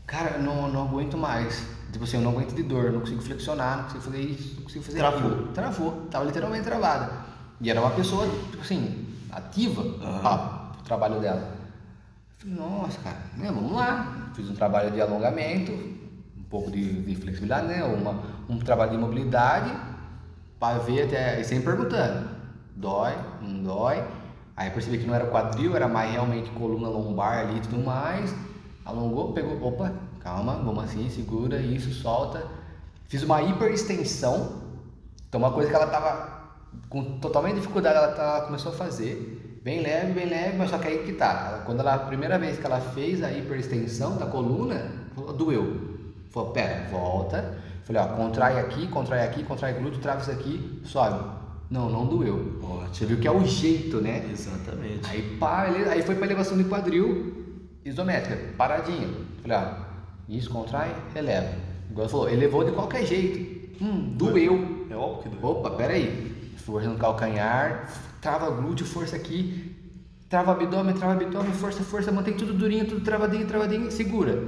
[0.06, 1.64] Cara, eu não, não aguento mais.
[1.92, 4.62] Tipo assim, eu não aguento de dor, não consigo flexionar, não consigo fazer isso, não
[4.64, 5.18] consigo fazer Travou.
[5.30, 5.48] aquilo.
[5.48, 5.92] Travou.
[6.10, 7.10] Tava literalmente travada.
[7.60, 10.20] E era uma pessoa, tipo assim, ativa Aham.
[10.24, 11.42] ah, pro trabalho dela.
[12.44, 14.30] Eu falei, nossa, cara, né, vamos lá.
[14.34, 17.84] Fiz um trabalho de alongamento, um pouco de, de flexibilidade, né?
[17.84, 19.70] Uma, um trabalho de mobilidade,
[20.58, 21.40] para ver até.
[21.40, 22.28] E sempre perguntando:
[22.76, 24.02] dói, não dói.
[24.56, 28.34] Aí percebi que não era quadril, era mais realmente coluna lombar ali e tudo mais.
[28.84, 32.46] Alongou, pegou, opa, calma, vamos assim, segura isso, solta.
[33.08, 34.60] Fiz uma hiperextensão.
[35.28, 36.40] Então, uma coisa que ela tava
[36.88, 39.39] com totalmente dificuldade, ela, tá- ela começou a fazer.
[39.62, 41.62] Bem leve, bem leve, mas só que aí que tá.
[41.66, 44.90] Quando ela, a primeira vez que ela fez a hiperextensão da coluna,
[45.36, 45.98] doeu.
[46.30, 47.58] Falou, pera, volta.
[47.84, 51.22] Falei, ó, contrai aqui, contrai aqui, contrai glúteo, trava isso aqui, sobe.
[51.68, 52.58] Não, não doeu.
[52.90, 54.26] Você viu que é o jeito, né?
[54.32, 55.08] Exatamente.
[55.08, 59.26] Aí pá, aí foi pra elevação de quadril isométrica, paradinho.
[59.42, 59.74] Falei, ó,
[60.28, 61.48] isso contrai, eleva.
[61.90, 63.84] Igual falou, elevou de qualquer jeito.
[63.84, 64.86] Hum, doeu.
[64.88, 65.52] É óbvio que doeu.
[65.52, 66.52] Opa, peraí.
[66.56, 67.88] Força no calcanhar,
[68.20, 69.76] trava glúteo, força aqui,
[70.28, 74.42] trava abdômen, trava abdômen, força, força, mantém tudo durinho, tudo travadinho, travadinho, segura.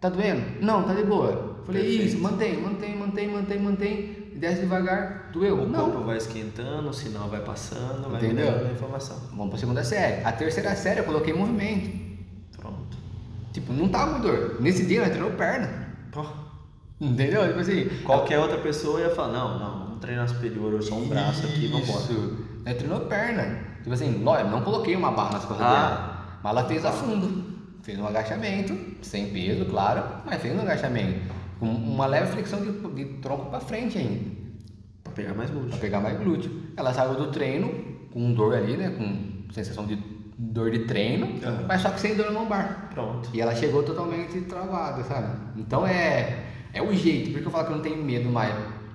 [0.00, 0.42] Tá doendo?
[0.60, 1.54] Não, tá de boa.
[1.64, 2.04] Falei, Perfeito.
[2.06, 4.24] isso, mantém, mantém, mantém, mantém, mantém.
[4.36, 5.62] Desce devagar, doeu?
[5.62, 5.90] O Não.
[5.90, 8.46] corpo vai esquentando, o sinal vai passando, vai Entendeu?
[8.46, 9.16] melhorando a informação.
[9.30, 10.24] Vamos pra segunda série.
[10.24, 11.88] A terceira série eu coloquei movimento.
[12.58, 12.98] Pronto.
[13.52, 14.56] Tipo, não tava com dor.
[14.60, 15.88] Nesse dia nós treinou perna.
[16.10, 16.26] Pô,
[17.00, 17.46] Entendeu?
[17.46, 17.88] Tipo assim.
[18.04, 21.68] Qualquer outra pessoa ia falar, não, não, vamos treinar superior, ou só um braço aqui,
[21.68, 22.04] vamos embora.
[22.04, 22.36] Isso.
[22.64, 23.58] Nós treinou perna.
[23.82, 25.70] Tipo assim, lógico, não coloquei uma barra nas costas Ah.
[25.70, 26.38] dela.
[26.42, 27.54] Mas ela fez a fundo.
[27.82, 31.20] Fez um agachamento, sem peso, claro, mas fez um agachamento.
[31.60, 34.20] Com uma leve flexão de, de tronco pra frente ainda.
[35.02, 35.78] Pra pegar mais Pra glúteo.
[35.78, 36.62] pegar mais glúteo.
[36.76, 37.72] Ela saiu do treino
[38.10, 38.90] com dor ali, né?
[38.96, 39.98] Com sensação de
[40.38, 41.64] dor de treino, Aham.
[41.68, 42.88] mas só que sem dor no lombar.
[42.94, 43.28] Pronto.
[43.34, 45.36] E ela chegou totalmente travada, sabe?
[45.56, 46.42] Então é,
[46.72, 48.54] é o jeito, por que eu falo que eu não tenho medo mais?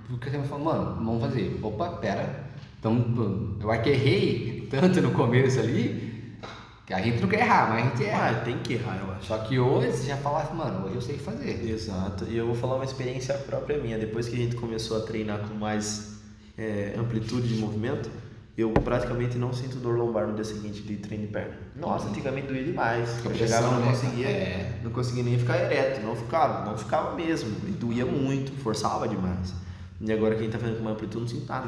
[0.10, 1.60] Porque você me fala, mano, vamos fazer.
[1.62, 2.49] Opa, pera.
[2.80, 6.38] Então, eu acho que errei tanto no começo ali,
[6.86, 8.30] que a gente não quer errar, mas a gente erra.
[8.30, 9.26] Ah, tem que errar, eu acho.
[9.28, 11.70] Só que hoje você já fala assim, mano, hoje eu sei fazer.
[11.70, 12.26] Exato.
[12.30, 13.98] E eu vou falar uma experiência própria minha.
[13.98, 16.20] Depois que a gente começou a treinar com mais
[16.58, 18.10] é, amplitude de movimento,
[18.58, 21.54] eu praticamente não sinto dor lombar no dia seguinte de treino de perna.
[21.76, 23.10] Nossa, antigamente doía demais.
[23.24, 23.88] Eu Pressão, chegava não né?
[23.92, 24.80] conseguia, É.
[24.84, 27.56] não conseguia nem ficar ereto, não ficava, não ficava mesmo.
[27.68, 29.54] E doía muito, forçava demais.
[30.02, 31.68] E agora quem tá fazendo com uma amplitude não sinto nada.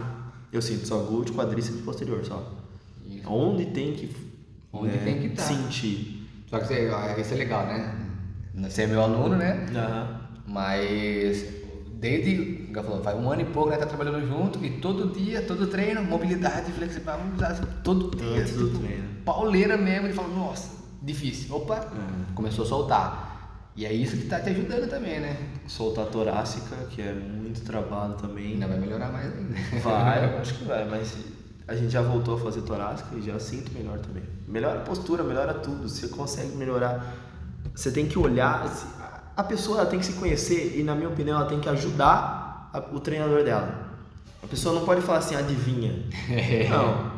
[0.51, 2.51] Eu sinto só glúteo, quadríceps e posterior só.
[3.05, 3.29] Isso.
[3.31, 4.09] Onde tem que
[4.73, 5.43] Onde é, tem que tá.
[5.43, 6.27] sentir.
[6.49, 6.89] Só que você,
[7.19, 7.95] isso é legal, né?
[8.69, 9.65] Você é meu aluno, né?
[9.73, 10.21] Aham.
[10.45, 11.45] Mas
[11.93, 13.77] desde, falou, faz um ano e pouco, né?
[13.77, 18.41] Tá trabalhando junto e todo dia, todo treino, mobilidade, flexibilidade, todo dia.
[18.41, 19.03] Antes do tipo, treino.
[19.23, 20.71] Pauleira mesmo, ele fala, nossa,
[21.01, 21.55] difícil.
[21.55, 22.33] Opa, É.
[22.33, 23.30] começou a soltar.
[23.75, 25.37] E é isso que tá te ajudando também, né?
[25.65, 28.53] Soltar a torácica, que é muito trabalho também.
[28.53, 29.55] Ainda vai melhorar mais ainda.
[29.81, 31.17] Vai, acho que vai, mas
[31.67, 34.23] a gente já voltou a fazer torácica e já sinto melhor também.
[34.45, 35.87] Melhora a postura, melhora tudo.
[35.87, 37.15] Você consegue melhorar.
[37.73, 38.69] Você tem que olhar.
[39.37, 42.99] A pessoa tem que se conhecer e, na minha opinião, ela tem que ajudar o
[42.99, 43.89] treinador dela.
[44.43, 46.03] A pessoa não pode falar assim, adivinha.
[46.69, 47.10] Não.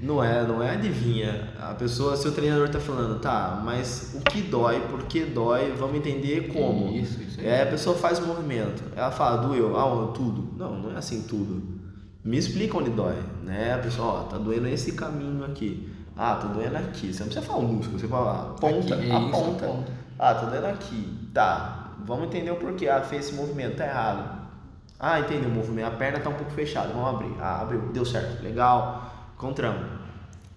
[0.00, 1.48] Não é, não é adivinha.
[1.58, 5.96] A pessoa, seu treinador tá falando, tá, mas o que dói, por que dói, vamos
[5.96, 6.90] entender como.
[6.94, 7.46] Isso, isso aí.
[7.46, 8.82] É, a pessoa faz o movimento.
[8.94, 10.52] Ela fala, doeu, ah, tudo.
[10.56, 11.62] Não, não é assim tudo.
[12.22, 13.74] Me explica onde dói, né?
[13.74, 15.88] A pessoa, ó, tá doendo esse caminho aqui.
[16.16, 17.12] Ah, tá doendo aqui.
[17.12, 19.66] Você não precisa falar o músculo, você fala a ponta, Aqui, a isso, ponta.
[19.66, 19.92] ponta.
[20.18, 21.18] Ah, tá doendo aqui.
[21.32, 22.88] Tá, vamos entender o porquê.
[22.88, 24.46] Ah, fez esse movimento, tá errado.
[24.98, 25.86] Ah, entendi o movimento.
[25.86, 27.34] A perna tá um pouco fechada, vamos abrir.
[27.40, 29.05] Ah, abriu, deu certo, legal.
[29.36, 29.82] Contramos.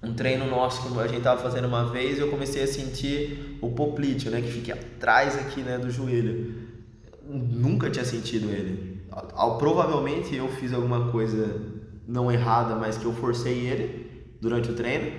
[0.01, 3.69] um treino nosso que a gente tava fazendo uma vez eu comecei a sentir o
[3.71, 6.55] poplíteo, né, que fica atrás aqui, né, do joelho.
[7.27, 9.01] Nunca tinha sentido ele.
[9.57, 11.61] Provavelmente eu fiz alguma coisa
[12.07, 15.11] não errada, mas que eu forcei ele durante o treino.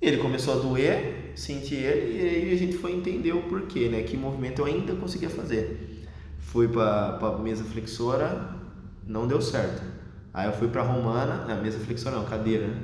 [0.00, 4.02] Ele começou a doer, senti ele e aí a gente foi entender o porquê, né,
[4.02, 6.06] que movimento eu ainda conseguia fazer.
[6.38, 8.54] Fui para para mesa flexora,
[9.06, 9.82] não deu certo.
[10.32, 12.76] Aí eu fui para romana, na mesa flexora não, cadeira, né?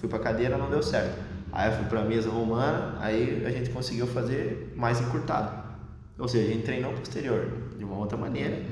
[0.00, 1.18] Fui para cadeira, não deu certo.
[1.52, 5.62] Aí eu fui para mesa romana, aí a gente conseguiu fazer mais encurtado.
[6.18, 8.62] Ou seja, a gente treinou posterior de uma outra maneira,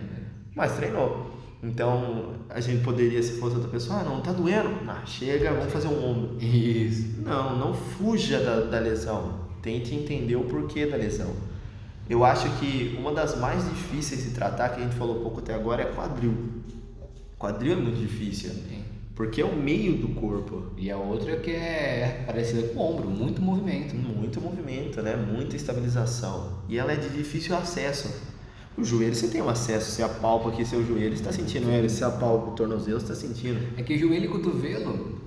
[0.55, 1.31] mas treinou.
[1.63, 5.73] Então a gente poderia, se fosse outra pessoa, ah, não tá doendo, ah, chega, vamos
[5.73, 6.43] fazer um ombro.
[6.43, 7.21] Isso.
[7.21, 9.41] Não, não fuja da, da lesão.
[9.61, 11.35] Tente entender o porquê da lesão.
[12.09, 15.55] Eu acho que uma das mais difíceis de tratar, que a gente falou pouco até
[15.55, 16.35] agora, é quadril.
[17.39, 18.51] Quadril é muito difícil,
[19.21, 20.63] porque é o meio do corpo.
[20.79, 23.95] E a outra que é parecida com o ombro, muito movimento.
[23.95, 25.15] Muito movimento, né?
[25.15, 26.61] Muita estabilização.
[26.71, 28.09] E ela é de difícil acesso.
[28.79, 32.03] O joelho você tem um acesso, você apalpa aqui seu joelho, está sentindo ele, você
[32.03, 33.61] apalpa o tornozelo, você está sentindo.
[33.77, 35.21] É que joelho e cotovelo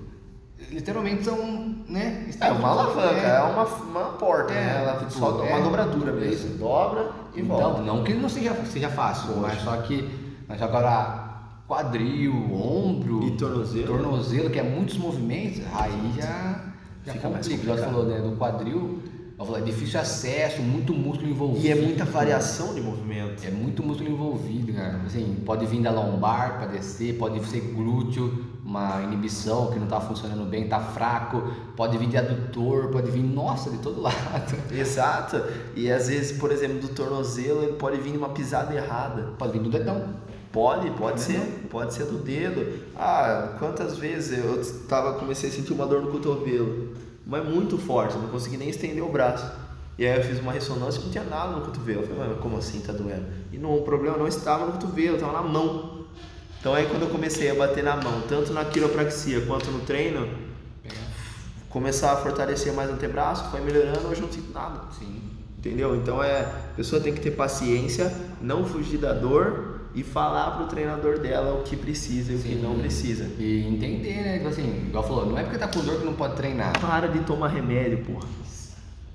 [0.72, 2.28] literalmente são, né?
[2.40, 3.42] É uma alavanca, é, É.
[3.42, 4.82] uma, uma porta, É, né?
[4.82, 5.54] Ela tipo, só é.
[5.54, 6.32] uma dobradura mesmo.
[6.48, 6.58] Isso.
[6.58, 7.80] Dobra e volta.
[7.80, 11.23] Então, não que não seja, seja fácil, mas só que mas agora
[11.66, 13.86] quadril, ombro E tornozelo.
[13.86, 16.64] tornozelo, que é muitos movimentos, aí já,
[17.04, 17.76] já Fica complica.
[17.76, 18.20] Já falou, né?
[18.20, 19.02] Do quadril,
[19.38, 21.66] eu falei, é difícil acesso, muito músculo envolvido.
[21.66, 23.44] E é muita variação de movimento.
[23.44, 25.00] É muito músculo envolvido, cara.
[25.06, 30.00] Assim, pode vir da lombar para descer, pode ser glúteo, uma inibição que não tá
[30.00, 31.42] funcionando bem, tá fraco,
[31.76, 34.54] pode vir de adutor, pode vir, nossa, de todo lado.
[34.70, 35.42] Exato.
[35.74, 39.32] E às vezes, por exemplo, do tornozelo, ele pode vir numa pisada errada.
[39.38, 40.14] Pode vir do dedão.
[40.54, 42.78] Pode, pode ser, pode ser do dedo.
[42.94, 46.94] Ah, quantas vezes eu tava, comecei a sentir uma dor no cotovelo,
[47.26, 49.50] mas muito forte, não consegui nem estender o braço.
[49.98, 52.02] E aí eu fiz uma ressonância e não tinha nada no cotovelo.
[52.02, 53.26] Eu falei, mas como assim tá doendo?
[53.52, 56.04] E não, o problema não estava no cotovelo, estava na mão.
[56.60, 60.28] Então aí quando eu comecei a bater na mão, tanto na quiropraxia quanto no treino,
[61.68, 64.82] começar a fortalecer mais o antebraço, foi melhorando, hoje eu não sinto nada.
[64.96, 65.20] Sim.
[65.58, 65.96] Entendeu?
[65.96, 70.66] Então é, a pessoa tem que ter paciência, não fugir da dor e falar pro
[70.66, 73.30] treinador dela o que precisa e o que não precisa.
[73.38, 74.36] E entender, né?
[74.38, 76.78] Tipo assim, igual falou, não é porque tá com dor que não pode treinar.
[76.80, 78.28] Para de tomar remédio, porra.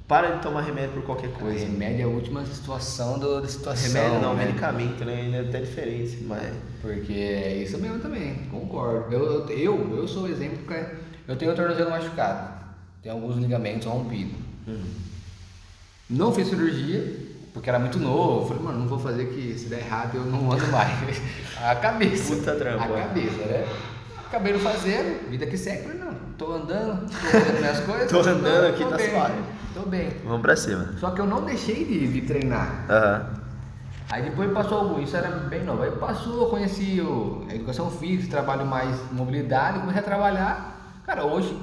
[0.07, 1.65] Para de tomar remédio por qualquer coisa.
[1.65, 4.01] remédio é a última situação do, da situação.
[4.01, 4.45] Remédio não, né?
[4.45, 5.21] medicamento, né?
[5.21, 6.51] Ainda é até diferente, mas.
[6.81, 9.13] Porque é isso mesmo também, concordo.
[9.13, 10.85] Eu, eu, eu, sou o exemplo que
[11.27, 12.57] eu tenho o tornozelo machucado,
[13.03, 14.33] tenho alguns ligamentos rompidos.
[16.09, 18.47] Não fiz cirurgia, porque era muito novo.
[18.47, 21.21] Falei, mano, não vou fazer que se der errado eu não ando mais.
[21.61, 22.35] a cabeça.
[22.35, 23.67] Puta trampo, A cabeça, né?
[24.25, 25.83] Acabei não fazendo, vida que segue.
[25.83, 28.11] Falei, não, tô andando, tô fazendo minhas coisas.
[28.11, 29.33] Tô andando aqui, tô tá bem, suave.
[29.73, 30.09] Tô bem.
[30.23, 30.93] Vamos pra cima.
[30.99, 32.85] Só que eu não deixei de, de treinar.
[32.89, 33.39] Aham.
[34.11, 35.83] Aí depois passou algum, isso era bem novo.
[35.83, 41.01] Aí passou, eu conheci o, a educação física, trabalho mais mobilidade, comecei a trabalhar.
[41.05, 41.55] Cara, hoje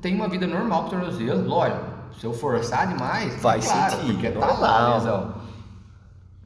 [0.00, 1.91] tem uma vida normal pro tornozelo, lógico.
[2.18, 5.34] Se eu forçar demais, Vai claro, sentir, porque tá lá lesão.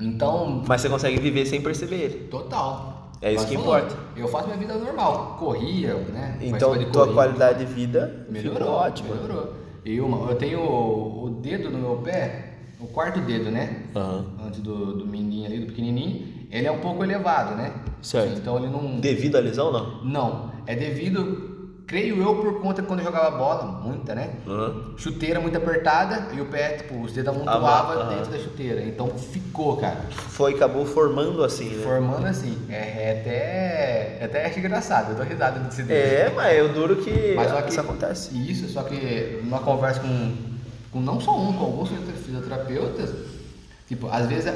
[0.01, 2.19] Então, Mas você consegue viver sem perceber ele.
[2.29, 3.11] total.
[3.23, 3.97] É isso Mas que importa.
[4.15, 6.37] Eu faço minha vida normal, corria, né?
[6.41, 7.13] Então, tua corrida.
[7.15, 9.15] qualidade de vida Melhorou, ótima.
[9.15, 9.55] melhorou.
[9.85, 13.85] E uma, eu tenho o, o dedo no meu pé, o quarto dedo, né?
[13.95, 14.27] Aham.
[14.47, 17.73] Antes do, do mindinho ali, do pequenininho, ele é um pouco elevado, né?
[18.03, 18.37] Certo.
[18.37, 19.01] Então ele não.
[19.01, 20.05] Devido à lesão, não?
[20.05, 21.46] Não, é devido,
[21.87, 24.35] creio eu, por conta quando eu jogava bola, muita, né?
[24.47, 24.95] Aham.
[24.97, 28.09] Chuteira muito apertada e o pé, tipo, os dedos amontoavam aham.
[28.09, 28.83] dentro da chuteira.
[28.83, 30.01] Então ficou, cara.
[30.11, 31.85] Foi, acabou formando assim, né?
[31.85, 32.59] Formando assim.
[32.69, 34.19] É, é até.
[34.21, 35.93] É até acho engraçado, eu dou risada desse dedo.
[35.93, 38.51] É, mas eu duro que, Mas só que isso acontece.
[38.51, 40.35] Isso, só que numa conversa com,
[40.91, 41.91] com não só um, com alguns
[42.25, 43.11] fisioterapeutas,
[43.87, 44.53] tipo, às vezes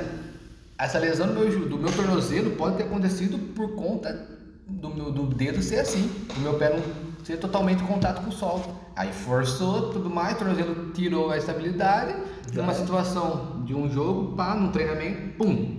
[0.77, 4.27] essa lesão do meu, do meu tornozelo pode ter acontecido por conta
[4.67, 8.31] do meu do dedo ser assim, do meu pé não ser totalmente em contato com
[8.31, 8.65] o solo.
[8.97, 12.15] Aí forçou tudo mais, o tornozelo tirou a estabilidade,
[12.53, 15.77] numa situação de um jogo, pá, num treinamento, pum,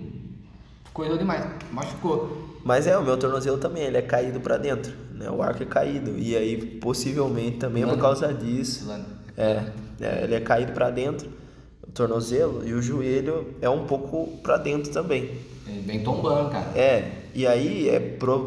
[0.92, 2.60] coisa demais, machucou.
[2.64, 5.28] Mas é, o meu tornozelo também, ele é caído pra dentro, né?
[5.28, 6.16] O arco é caído.
[6.16, 8.86] E aí, possivelmente, também é por causa disso.
[8.86, 9.04] Lana.
[9.36, 9.64] É,
[10.00, 11.28] é, ele é caído pra dentro,
[11.86, 15.30] o tornozelo, e o joelho é um pouco pra dentro também.
[15.66, 16.66] Ele vem tombando, cara.
[16.78, 18.00] É, e aí, é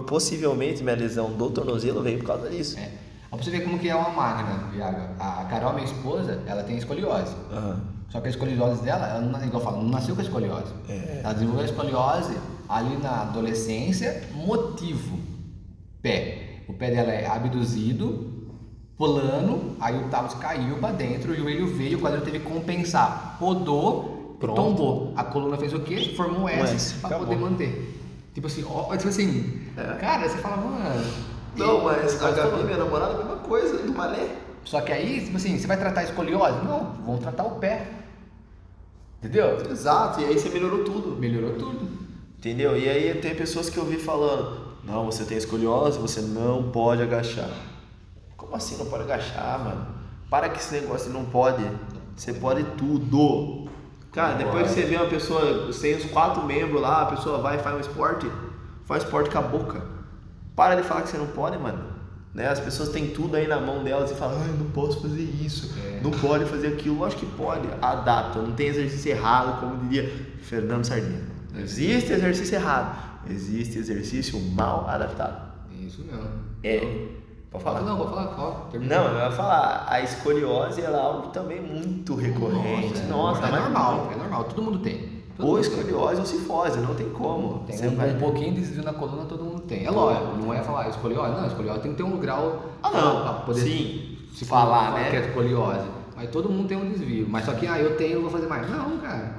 [0.07, 2.77] possivelmente, minha lesão do tornozelo veio por causa disso.
[2.77, 2.89] É.
[3.31, 5.01] Ó, pra você ver como que é uma máquina, Iago.
[5.19, 7.35] A Carol, minha esposa, ela tem escoliose.
[7.51, 7.95] Aham.
[8.09, 10.71] Só que a escoliose dela, ela não, igual eu falo, não nasceu com a escoliose.
[10.87, 11.21] É.
[11.23, 12.37] Ela desenvolveu a escoliose
[12.69, 15.19] ali na adolescência, motivo,
[16.01, 16.61] pé.
[16.67, 18.49] O pé dela é abduzido,
[18.97, 23.37] pulando, aí o Talos caiu pra dentro, o joelho veio, o quadril teve que compensar,
[23.39, 24.55] rodou Pronto.
[24.55, 25.13] tombou.
[25.15, 26.13] A coluna fez o quê?
[26.15, 27.27] Formou um S, acabou.
[27.27, 27.94] poder manter.
[28.35, 29.93] Tipo assim, ó, tipo assim, É.
[29.97, 31.05] cara, você fala, mano.
[31.55, 34.35] Não, mas a Gabi, minha namorada, a mesma coisa, do malé.
[34.65, 36.57] Só que aí, tipo assim, você vai tratar a escoliose?
[36.65, 37.87] Não, vamos tratar o pé.
[39.19, 39.57] Entendeu?
[39.71, 41.15] Exato, e aí você melhorou tudo.
[41.17, 41.87] Melhorou tudo.
[42.37, 42.77] Entendeu?
[42.77, 47.01] E aí tem pessoas que eu vi falando, não, você tem escoliose, você não pode
[47.01, 47.49] agachar.
[48.35, 49.87] Como assim não pode agachar, mano?
[50.29, 51.63] Para que esse negócio não pode.
[52.15, 53.69] Você pode tudo.
[54.15, 57.37] Cara, depois que você vê uma pessoa, você tem os quatro membros lá, a pessoa
[57.39, 58.31] vai e faz um esporte,
[58.85, 59.83] faz esporte com a boca.
[60.55, 61.83] Para de falar que você não pode, mano.
[62.33, 62.47] Né?
[62.47, 65.73] As pessoas têm tudo aí na mão delas e falam, ai, não posso fazer isso,
[65.85, 65.99] É.
[66.01, 66.97] não pode fazer aquilo.
[66.99, 70.09] Lógico que pode, adapta, não tem exercício errado, como diria
[70.41, 71.21] Fernando Sardinha.
[71.53, 75.53] Não existe exercício errado, existe exercício mal adaptado.
[75.77, 76.29] Isso mesmo.
[76.63, 77.07] É,
[77.57, 77.81] pode falar.
[77.81, 78.69] Não, vou falar, fala.
[78.73, 83.01] Não, eu ia falar, a escoliose ela é algo também muito recorrente.
[83.09, 85.15] Nossa, é mas normal, é normal, todo mundo tem.
[85.37, 85.61] Todo Ou tem.
[85.69, 87.59] escoliose ou cifose, não tem como.
[87.67, 89.85] Tem Você um, vai- um pouquinho de desvio na coluna, todo mundo tem.
[89.85, 93.21] É lógico, não é falar escoliose, não, escoliose tem que ter um grau Ah, não.
[93.23, 95.09] pra poder Sim, se falar, né?
[95.09, 95.87] que é escoliose.
[96.15, 97.27] Mas todo mundo tem um desvio.
[97.29, 98.69] Mas só que, ah, eu tenho, eu vou fazer mais.
[98.71, 99.35] Não, cara.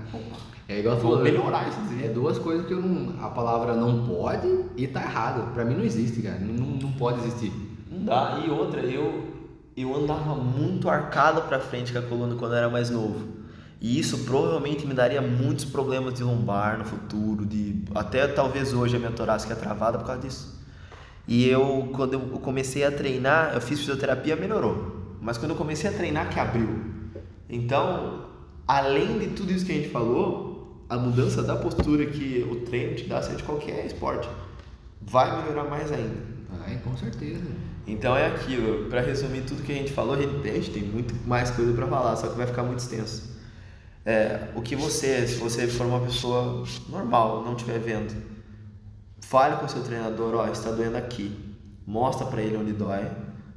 [0.69, 2.05] É igual Vou falou, melhorar esse desvio.
[2.05, 3.25] É duas coisas que eu não.
[3.25, 5.55] A palavra não pode e tá errado.
[5.55, 6.39] Pra mim não existe, cara.
[6.41, 7.51] Não, não pode existir.
[8.07, 8.41] Dá.
[8.47, 9.25] E outra, eu,
[9.77, 13.27] eu andava muito arcado pra frente com a coluna quando eu era mais novo.
[13.81, 18.95] E isso provavelmente me daria muitos problemas de lombar no futuro, de até talvez hoje
[18.95, 20.65] a minha torácica é travada por causa disso.
[21.27, 25.17] E eu, quando eu comecei a treinar, eu fiz fisioterapia, melhorou.
[25.21, 26.79] Mas quando eu comecei a treinar, que abriu.
[27.51, 28.27] Então,
[28.69, 32.95] além de tudo isso que a gente falou, a mudança da postura que o treino
[32.95, 34.29] te dá, seja de qualquer esporte,
[35.03, 36.37] vai melhorar mais ainda.
[36.65, 37.43] Ai, com certeza.
[37.87, 41.14] Então é aquilo, para resumir tudo que a gente falou, a gente, a tem muito
[41.26, 43.37] mais coisa para falar, só que vai ficar muito extenso.
[44.05, 48.14] É, o que você, se você for uma pessoa normal, não estiver vendo,
[49.20, 51.37] fale com o seu treinador, ó, está doendo aqui.
[51.87, 53.09] Mostra para ele onde dói,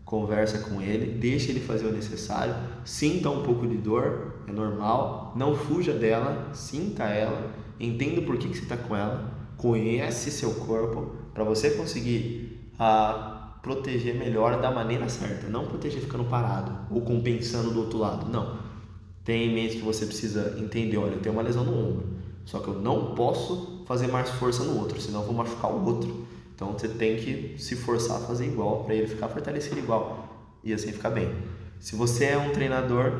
[0.05, 2.55] conversa com ele, deixa ele fazer o necessário,
[2.85, 8.47] sinta um pouco de dor, é normal, não fuja dela, sinta ela, entenda por que,
[8.47, 13.38] que você está com ela, conhece seu corpo para você conseguir ah,
[13.69, 18.57] proteger melhor da maneira certa, não proteger ficando parado ou compensando do outro lado, não.
[19.23, 22.07] Tenha em mente que você precisa entender, olha, eu tenho uma lesão no ombro,
[22.45, 25.85] só que eu não posso fazer mais força no outro, senão eu vou machucar o
[25.85, 26.25] outro.
[26.55, 30.73] Então você tem que se forçar a fazer igual para ele ficar fortalecido igual e
[30.73, 31.31] assim ficar bem.
[31.79, 33.13] Se você é um treinador,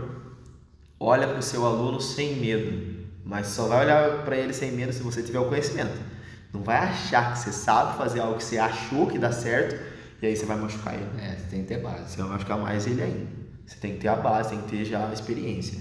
[1.00, 4.92] olha para o seu aluno sem medo, mas só vai olhar para ele sem medo
[4.92, 5.96] se você tiver o conhecimento.
[6.52, 10.28] Não vai achar que você sabe fazer algo que você achou que dá certo e
[10.28, 11.10] aí você vai machucar ele.
[11.22, 12.12] É, você tem que ter base.
[12.12, 13.28] Você vai machucar mais ele ainda.
[13.66, 15.80] Você tem que ter a base, tem que ter já a experiência.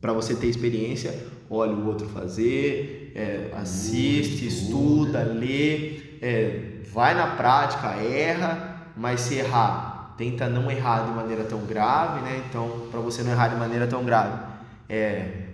[0.00, 1.12] Para você ter experiência,
[1.50, 9.34] olha o outro fazer, é, assiste, estuda, lê, é, vai na prática, erra, mas se
[9.34, 12.44] errar, tenta não errar de maneira tão grave, né?
[12.48, 14.40] Então, para você não errar de maneira tão grave,
[14.88, 15.46] é,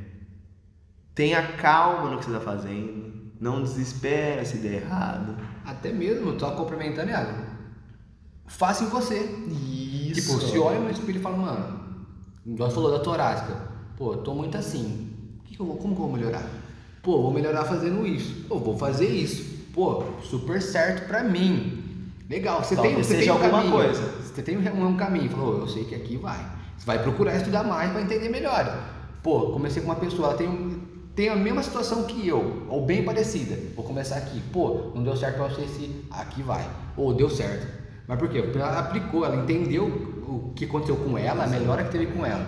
[1.15, 5.37] tenha calma no que você está fazendo, não desespera se der errado.
[5.65, 7.50] Até mesmo, só complementando, Iago.
[8.51, 9.17] Faça em você.
[9.49, 10.21] Isso.
[10.21, 11.81] Tipo, se olha no espelho e fala, mano,
[12.45, 13.57] igual você falou da torácica,
[13.97, 15.09] pô, eu tô muito assim.
[15.45, 16.45] Que que eu vou- como que eu vou melhorar?
[17.03, 18.45] Pô, vou melhorar fazendo isso.
[18.49, 19.59] Pô, vou fazer isso.
[19.73, 21.83] Pô, super certo pra mim.
[22.29, 23.73] Legal, você tem, Talvez você seja tem um alguma caminho.
[23.77, 24.03] coisa.
[24.23, 25.31] Você tem um, um caminho.
[25.31, 26.39] Falou, eu sei que aqui vai.
[26.77, 28.85] Você vai procurar estudar mais pra entender melhor.
[29.23, 30.81] Pô, comecei com uma pessoa, ela tem, um-
[31.15, 33.57] tem a mesma situação que eu, ou bem parecida.
[33.77, 34.41] Vou começar aqui.
[34.53, 36.69] Pô, não deu certo pra você se aqui vai.
[36.97, 37.80] Ou deu certo.
[38.11, 38.43] Mas por quê?
[38.43, 39.87] Porque ela aplicou, ela entendeu
[40.27, 42.45] o que aconteceu com ela, a melhora que teve com ela.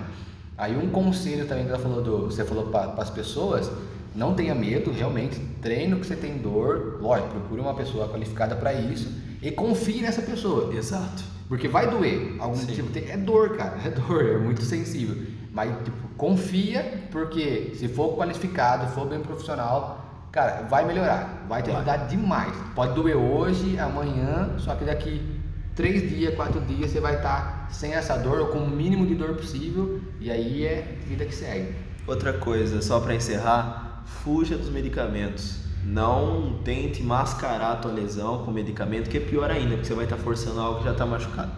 [0.59, 3.71] Aí um conselho também que ela falou do, você falou para as pessoas,
[4.13, 8.73] não tenha medo, realmente, treino que você tem dor, lógico, procure uma pessoa qualificada para
[8.73, 9.09] isso
[9.41, 10.75] e confie nessa pessoa.
[10.75, 11.23] Exato.
[11.47, 12.35] Porque vai doer.
[12.41, 12.67] Algum Sim.
[12.67, 13.79] tipo, é dor, cara.
[13.85, 15.25] É dor, é muito sensível.
[15.53, 21.45] Mas, tipo, confia, porque se for qualificado, for bem profissional, cara, vai melhorar.
[21.49, 22.53] Vai te ajudar demais.
[22.75, 25.32] Pode doer hoje, amanhã, só que daqui
[25.75, 29.15] três dias, quatro dias, você vai estar sem essa dor ou com o mínimo de
[29.15, 30.01] dor possível.
[30.21, 31.75] E aí é vida que segue.
[32.07, 35.61] Outra coisa, só para encerrar, fuja dos medicamentos.
[35.85, 40.05] Não tente mascarar a tua lesão com medicamento, que é pior ainda, porque você vai
[40.05, 41.53] estar forçando algo que já está machucado.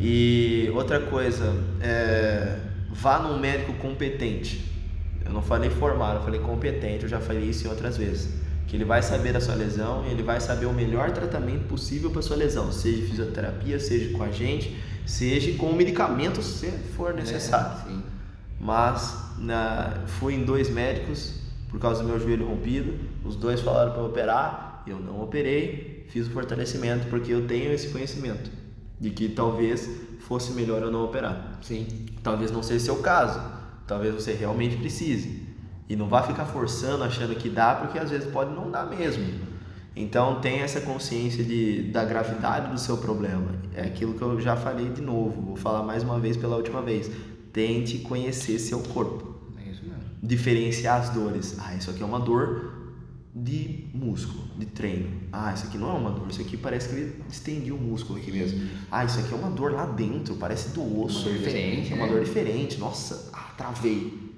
[0.00, 2.58] E outra coisa, é,
[2.90, 4.64] vá num médico competente.
[5.24, 8.40] Eu não falei formado, eu falei competente, eu já falei isso em outras vezes.
[8.70, 12.10] Que ele vai saber da sua lesão e ele vai saber o melhor tratamento possível
[12.10, 14.78] para sua lesão, seja fisioterapia, seja com a gente,
[15.10, 17.80] Seja com medicamentos se for necessário.
[17.80, 18.02] É, sim.
[18.60, 21.34] Mas na, fui em dois médicos
[21.68, 22.94] por causa do meu joelho rompido.
[23.24, 27.88] Os dois falaram para operar, eu não operei, fiz o fortalecimento porque eu tenho esse
[27.88, 28.52] conhecimento
[29.00, 29.90] de que talvez
[30.20, 31.58] fosse melhor eu não operar.
[31.60, 31.88] Sim.
[32.22, 33.40] Talvez não seja seu caso,
[33.88, 35.49] talvez você realmente precise.
[35.90, 39.24] E não vá ficar forçando achando que dá, porque às vezes pode não dar mesmo.
[39.96, 43.56] Então tenha essa consciência de, da gravidade do seu problema.
[43.74, 46.80] É aquilo que eu já falei de novo, vou falar mais uma vez pela última
[46.80, 47.10] vez.
[47.52, 49.34] Tente conhecer seu corpo.
[49.58, 50.04] É isso mesmo.
[50.22, 51.56] Diferenciar as dores.
[51.58, 52.72] Ah, isso aqui é uma dor
[53.34, 55.10] de músculo, de treino.
[55.32, 58.20] Ah, isso aqui não é uma dor, isso aqui parece que ele estendiu o músculo
[58.20, 58.68] aqui mesmo.
[58.92, 61.28] Ah, isso aqui é uma dor lá dentro, parece do osso.
[61.28, 62.12] Uma dor diferente, É uma né?
[62.12, 62.78] dor diferente.
[62.78, 64.29] Nossa, ah, travei.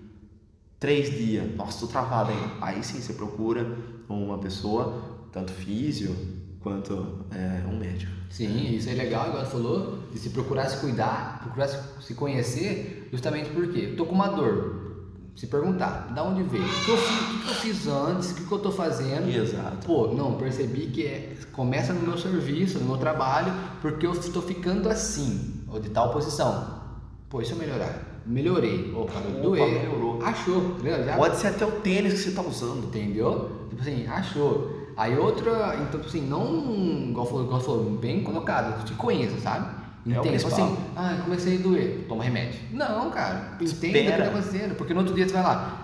[0.82, 2.54] Três dias, nossa, tô travado ainda.
[2.60, 3.78] Aí sim você procura
[4.08, 6.12] uma pessoa, tanto físio
[6.58, 8.10] quanto é, um médico.
[8.28, 13.08] Sim, isso é legal, igual você falou, de se procurar se cuidar, procurar se, conhecer,
[13.12, 15.06] justamente porque tô com uma dor.
[15.36, 16.64] Se perguntar, da onde veio?
[16.64, 18.30] O que eu fiz, o que eu fiz antes?
[18.32, 19.28] O que eu tô fazendo?
[19.28, 19.86] Exato.
[19.86, 24.42] Pô, não, percebi que é- começa no meu serviço, no meu trabalho, porque eu estou
[24.42, 26.82] ficando assim, ou de tal posição.
[27.30, 28.11] Pô, e se eu melhorar?
[28.26, 28.92] Melhorei.
[28.94, 29.82] Opa, Opa, doer.
[29.82, 30.22] melhorou.
[30.22, 31.04] Achou, entendeu?
[31.04, 32.84] Já Pode ser até o tênis que você tá usando.
[32.86, 33.66] Entendeu?
[33.68, 34.82] Tipo assim, achou.
[34.96, 39.66] Aí outra, então tipo assim, não, igual falou, igual falou, bem colocado, te conheça, sabe?
[40.06, 40.36] É o Entende?
[40.38, 40.64] Tipo principal.
[40.66, 42.60] assim, ah, comecei a doer, toma remédio.
[42.72, 45.78] Não, cara, entenda o que tá acontecendo, porque no outro dia você vai lá,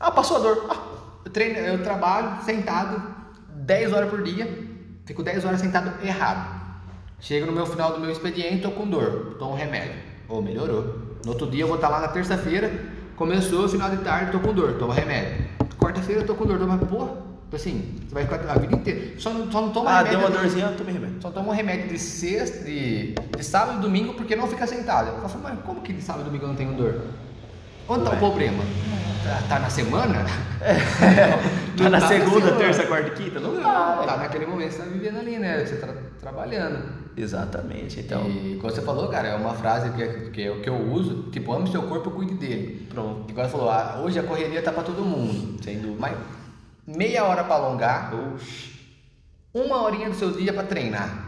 [0.00, 0.66] Ah, passou a dor.
[0.70, 0.76] Ah,
[1.26, 3.02] eu, treino, eu trabalho sentado
[3.56, 4.48] 10 horas por dia,
[5.04, 6.60] fico 10 horas sentado errado.
[7.18, 9.96] Chego no meu final do meu expediente, tô com dor, tomo remédio.
[10.30, 11.09] Ou melhorou.
[11.24, 12.70] No outro dia eu vou estar lá na terça-feira,
[13.16, 15.44] começou, final de tarde, tô com dor, tomo remédio.
[15.78, 17.08] Quarta-feira eu tô com dor, tomo, pô,
[17.54, 19.18] assim, você vai ficar a vida inteira.
[19.18, 20.18] Só não, só não toma ah remédio.
[20.18, 21.16] deu uma dorzinha, eu tomei remédio.
[21.20, 25.08] Só toma um remédio de sexta, de, de sábado e domingo porque não fica sentado.
[25.08, 27.00] Eu falo, mas como que de sábado e domingo eu não tenho dor?
[27.88, 28.16] Onde tá Ué.
[28.16, 28.62] o problema?
[29.24, 30.24] Tá, tá na semana?
[31.80, 32.56] Tá Não na tá segunda, semana.
[32.58, 33.40] terça, quarta e quinta?
[33.40, 34.02] Não Não, tá.
[34.06, 35.64] tá naquele momento que você tá vivendo ali, né?
[35.64, 35.88] Você tá
[36.20, 36.99] trabalhando.
[37.16, 38.28] Exatamente, então.
[38.30, 41.52] E como você falou, cara, é uma frase que, que, eu- que eu uso, tipo,
[41.52, 42.86] ame seu corpo, cuide dele.
[42.88, 43.30] Pronto.
[43.30, 45.62] Igual você falou, ah, hoje a correria tá pra todo mundo.
[45.62, 45.96] Sem dúvida.
[46.00, 46.16] Mas
[46.86, 48.70] meia hora pra alongar, Oxi.
[49.52, 51.26] uma horinha do seu dia para treinar.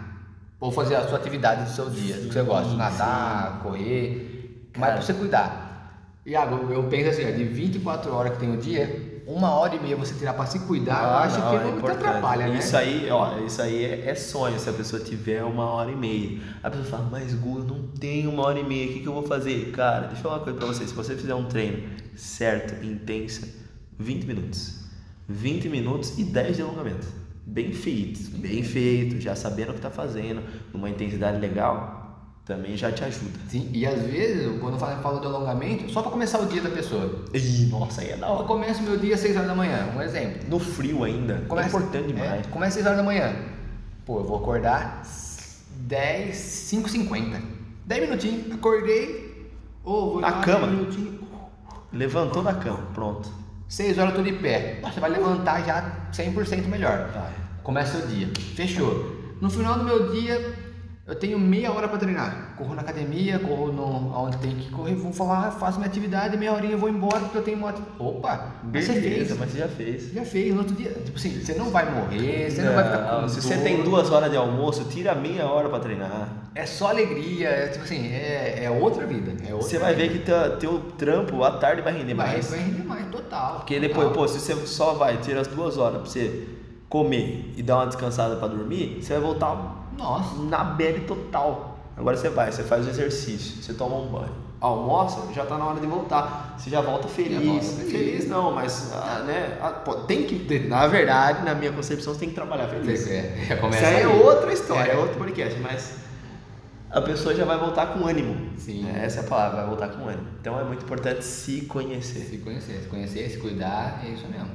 [0.60, 4.80] Ou fazer a sua atividade do seu dia, do que você gosta, nadar, correr, mas
[4.80, 4.92] Cara.
[4.92, 6.12] para você cuidar.
[6.24, 9.80] Iago, eu penso assim, ó, de 24 horas que tem o dia, uma hora e
[9.80, 12.06] meia você tirar para se cuidar, eu Ah, acho que é não te importante.
[12.06, 12.58] atrapalha, né?
[12.58, 15.96] Isso aí, ó, isso aí é, é sonho se a pessoa tiver uma hora e
[15.96, 16.40] meia.
[16.62, 19.06] A pessoa fala, mas Gu, eu não tenho uma hora e meia, o que, que
[19.06, 19.70] eu vou fazer?
[19.72, 20.86] Cara, deixa eu falar uma coisa pra você.
[20.86, 21.82] Se você fizer um treino
[22.16, 23.48] certo, intensa,
[23.98, 24.80] 20 minutos.
[25.28, 27.06] 20 minutos e 10 de alongamento.
[27.44, 30.42] Bem feito, bem feito, já sabendo o que tá fazendo,
[30.72, 31.91] numa intensidade legal,
[32.44, 33.38] também já te ajuda.
[33.48, 36.70] Sim, e às vezes, quando eu falo, de alongamento, só para começar o dia da
[36.70, 37.24] pessoa.
[37.32, 38.44] Ih, nossa, aí é da Eu hora.
[38.46, 40.40] começo meu dia às 6 horas da manhã, um exemplo.
[40.48, 42.46] No frio ainda, Começa, é importante demais.
[42.46, 43.36] É, começa às 6 horas da manhã.
[44.04, 45.02] Pô, eu vou acordar
[45.76, 47.40] 10, 5 50
[47.86, 49.50] 10 minutinhos, acordei.
[49.84, 50.66] Ou vou Na cama?
[50.66, 51.22] 10 minutinhos.
[51.92, 53.28] Levantou da cama, pronto.
[53.68, 54.80] 6 horas eu tô de pé.
[54.82, 57.10] Você vai levantar já 100% melhor.
[57.12, 57.32] Vai.
[57.62, 58.28] Começa o dia.
[58.56, 59.34] Fechou.
[59.40, 60.54] No final do meu dia,
[61.04, 62.54] eu tenho meia hora para treinar.
[62.56, 64.94] Corro na academia, corro no, onde tem que correr.
[64.94, 67.74] Vou falar, faço minha atividade, meia horinha eu vou embora porque eu tenho uma.
[67.98, 68.52] Opa!
[68.72, 69.38] Mas você Beleza, fez.
[69.40, 70.12] mas você já fez.
[70.12, 70.54] Já fez.
[70.54, 73.42] No outro dia, tipo assim, você não vai morrer, você não, vai ficar com se
[73.42, 73.64] você dor.
[73.64, 76.28] tem duas horas de almoço, tira meia hora pra treinar.
[76.54, 79.32] É só alegria, é tipo assim, é, é outra vida.
[79.44, 80.20] É outra Você vai ver vida.
[80.20, 82.48] que teu, teu trampo à tarde vai render vai, mais.
[82.48, 83.56] vai render mais, total.
[83.56, 84.22] Porque depois, total.
[84.22, 86.46] pô, se você só vai, tira as duas horas pra você
[86.88, 90.42] comer e dar uma descansada pra dormir, você vai voltar Nossa.
[90.42, 91.78] na bad total.
[91.96, 94.42] Agora você vai, você faz o exercício, você toma um banho.
[94.60, 96.54] Almoça, já tá na hora de voltar.
[96.56, 97.44] Você já volta feliz.
[97.44, 98.28] volta feliz.
[98.28, 100.60] não, mas ah, né, ah, pô, tem que.
[100.68, 103.08] Na verdade, na minha concepção, você tem que trabalhar feliz.
[103.08, 104.94] É, já Isso aí é outra história, é.
[104.94, 104.98] É.
[104.98, 105.96] outro podcast, mas
[106.88, 108.36] a pessoa já vai voltar com ânimo.
[108.56, 108.86] Sim.
[108.88, 110.28] É, Essa é a palavra, vai voltar com ânimo.
[110.40, 112.20] Então é muito importante se conhecer.
[112.20, 114.50] Se conhecer, se conhecer, se cuidar, é isso mesmo.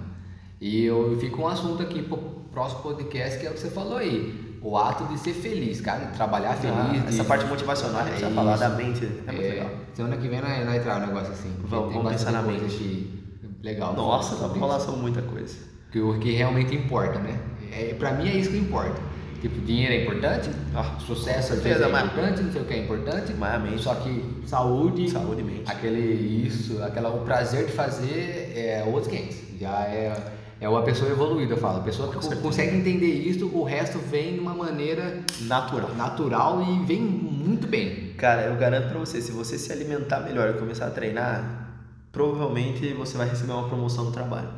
[0.61, 2.17] E eu fico um assunto aqui pro
[2.51, 4.46] próximo podcast que é o que você falou aí.
[4.67, 6.75] O ato de ser feliz, cara, de trabalhar feliz.
[6.77, 9.69] Ah, de- essa parte motivacional gente É vai falar da mente, é muito legal.
[9.93, 11.53] Semana que vem nós, nós traz um negócio assim.
[11.63, 12.65] Vamos- vamos pensar na mente.
[12.65, 13.17] que-
[13.63, 13.93] Legal.
[13.95, 15.55] Nossa, dá pra falar sobre muita coisa.
[15.89, 17.39] Que o que realmente importa, né?
[17.71, 18.99] É, pra mim é isso que importa.
[19.41, 22.73] Tipo, dinheiro é importante, Ah, sucesso às vezes é mas- importante, não sei o que
[22.73, 23.33] é importante.
[23.39, 25.63] Mas a mente- Só que saúde, Saúde e mente.
[25.71, 29.37] aquele isso, aquela, o prazer de fazer é outros 500.
[29.61, 30.13] Já é,
[30.59, 31.79] é uma pessoa evoluída, eu falo.
[31.79, 35.93] A pessoa que consegue entender isso, o resto vem de uma maneira Natural.
[35.95, 38.13] natural e vem muito bem.
[38.17, 41.67] Cara, eu garanto pra você, se você se alimentar melhor e começar a treinar,
[42.11, 44.49] provavelmente você vai receber uma promoção no trabalho.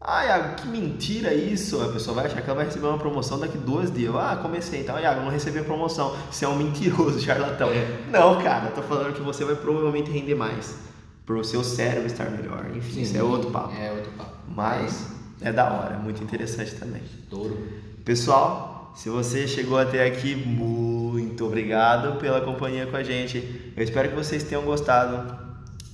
[0.00, 1.80] Ah, Iago, que mentira isso!
[1.80, 4.12] A pessoa vai achar que ela vai receber uma promoção daqui dois dias.
[4.16, 6.16] Ah, comecei, então, Iago, não recebi a promoção.
[6.28, 7.68] Você é um mentiroso, charlatão.
[7.68, 8.00] É.
[8.10, 10.76] Não, cara, eu tô falando que você vai provavelmente render mais.
[11.24, 12.66] Pro seu cérebro estar melhor.
[12.74, 13.74] Enfim, isso é outro papo.
[13.74, 14.36] É outro papo.
[14.48, 15.08] Mas
[15.40, 17.02] é da hora, muito interessante também.
[17.30, 17.56] Touro.
[18.04, 23.72] Pessoal, se você chegou até aqui, muito obrigado pela companhia com a gente.
[23.76, 25.36] Eu espero que vocês tenham gostado.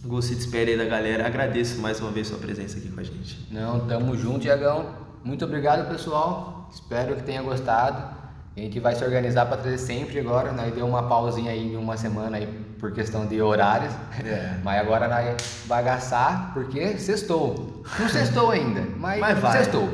[0.05, 1.27] Gu, se despede aí da galera.
[1.27, 3.47] Agradeço mais uma vez sua presença aqui com a gente.
[3.51, 4.95] Não, tamo junto, Iagão.
[5.23, 6.69] Muito obrigado, pessoal.
[6.73, 8.18] Espero que tenha gostado.
[8.59, 10.51] A gente vai se organizar para trazer sempre agora.
[10.53, 12.49] Nós deu uma pausinha aí uma semana aí
[12.81, 13.93] por questão de horários.
[14.25, 14.57] É.
[14.65, 15.37] Mas agora nós
[15.67, 17.83] bagaçar porque sextou.
[17.99, 19.53] Não sextou ainda, mas, Mas vai.
[19.59, 19.89] sextou.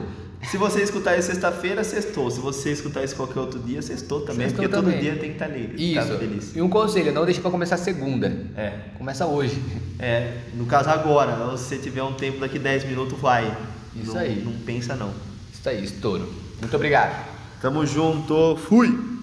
[0.51, 2.31] Se você escutar isso sexta-feira, sextou.
[2.31, 4.49] Se você escutar isso qualquer outro dia, sextou também.
[4.49, 4.93] Sextou porque também.
[4.95, 5.93] todo dia tem que estar alegre.
[5.95, 6.09] Isso.
[6.13, 6.57] Tá feliz.
[6.57, 8.27] E um conselho, não deixe para começar segunda.
[8.57, 8.73] É.
[8.99, 9.63] Começa hoje.
[9.99, 13.57] É, no caso agora, se você tiver um tempo daqui 10 minutos, vai.
[13.97, 14.43] Isso Não- aí.
[14.45, 15.13] Não pensa não.
[15.53, 16.31] Isso aí, estouro.
[16.61, 17.34] Muito obrigado.
[17.65, 18.57] Tamo junto.
[18.57, 19.14] Fui!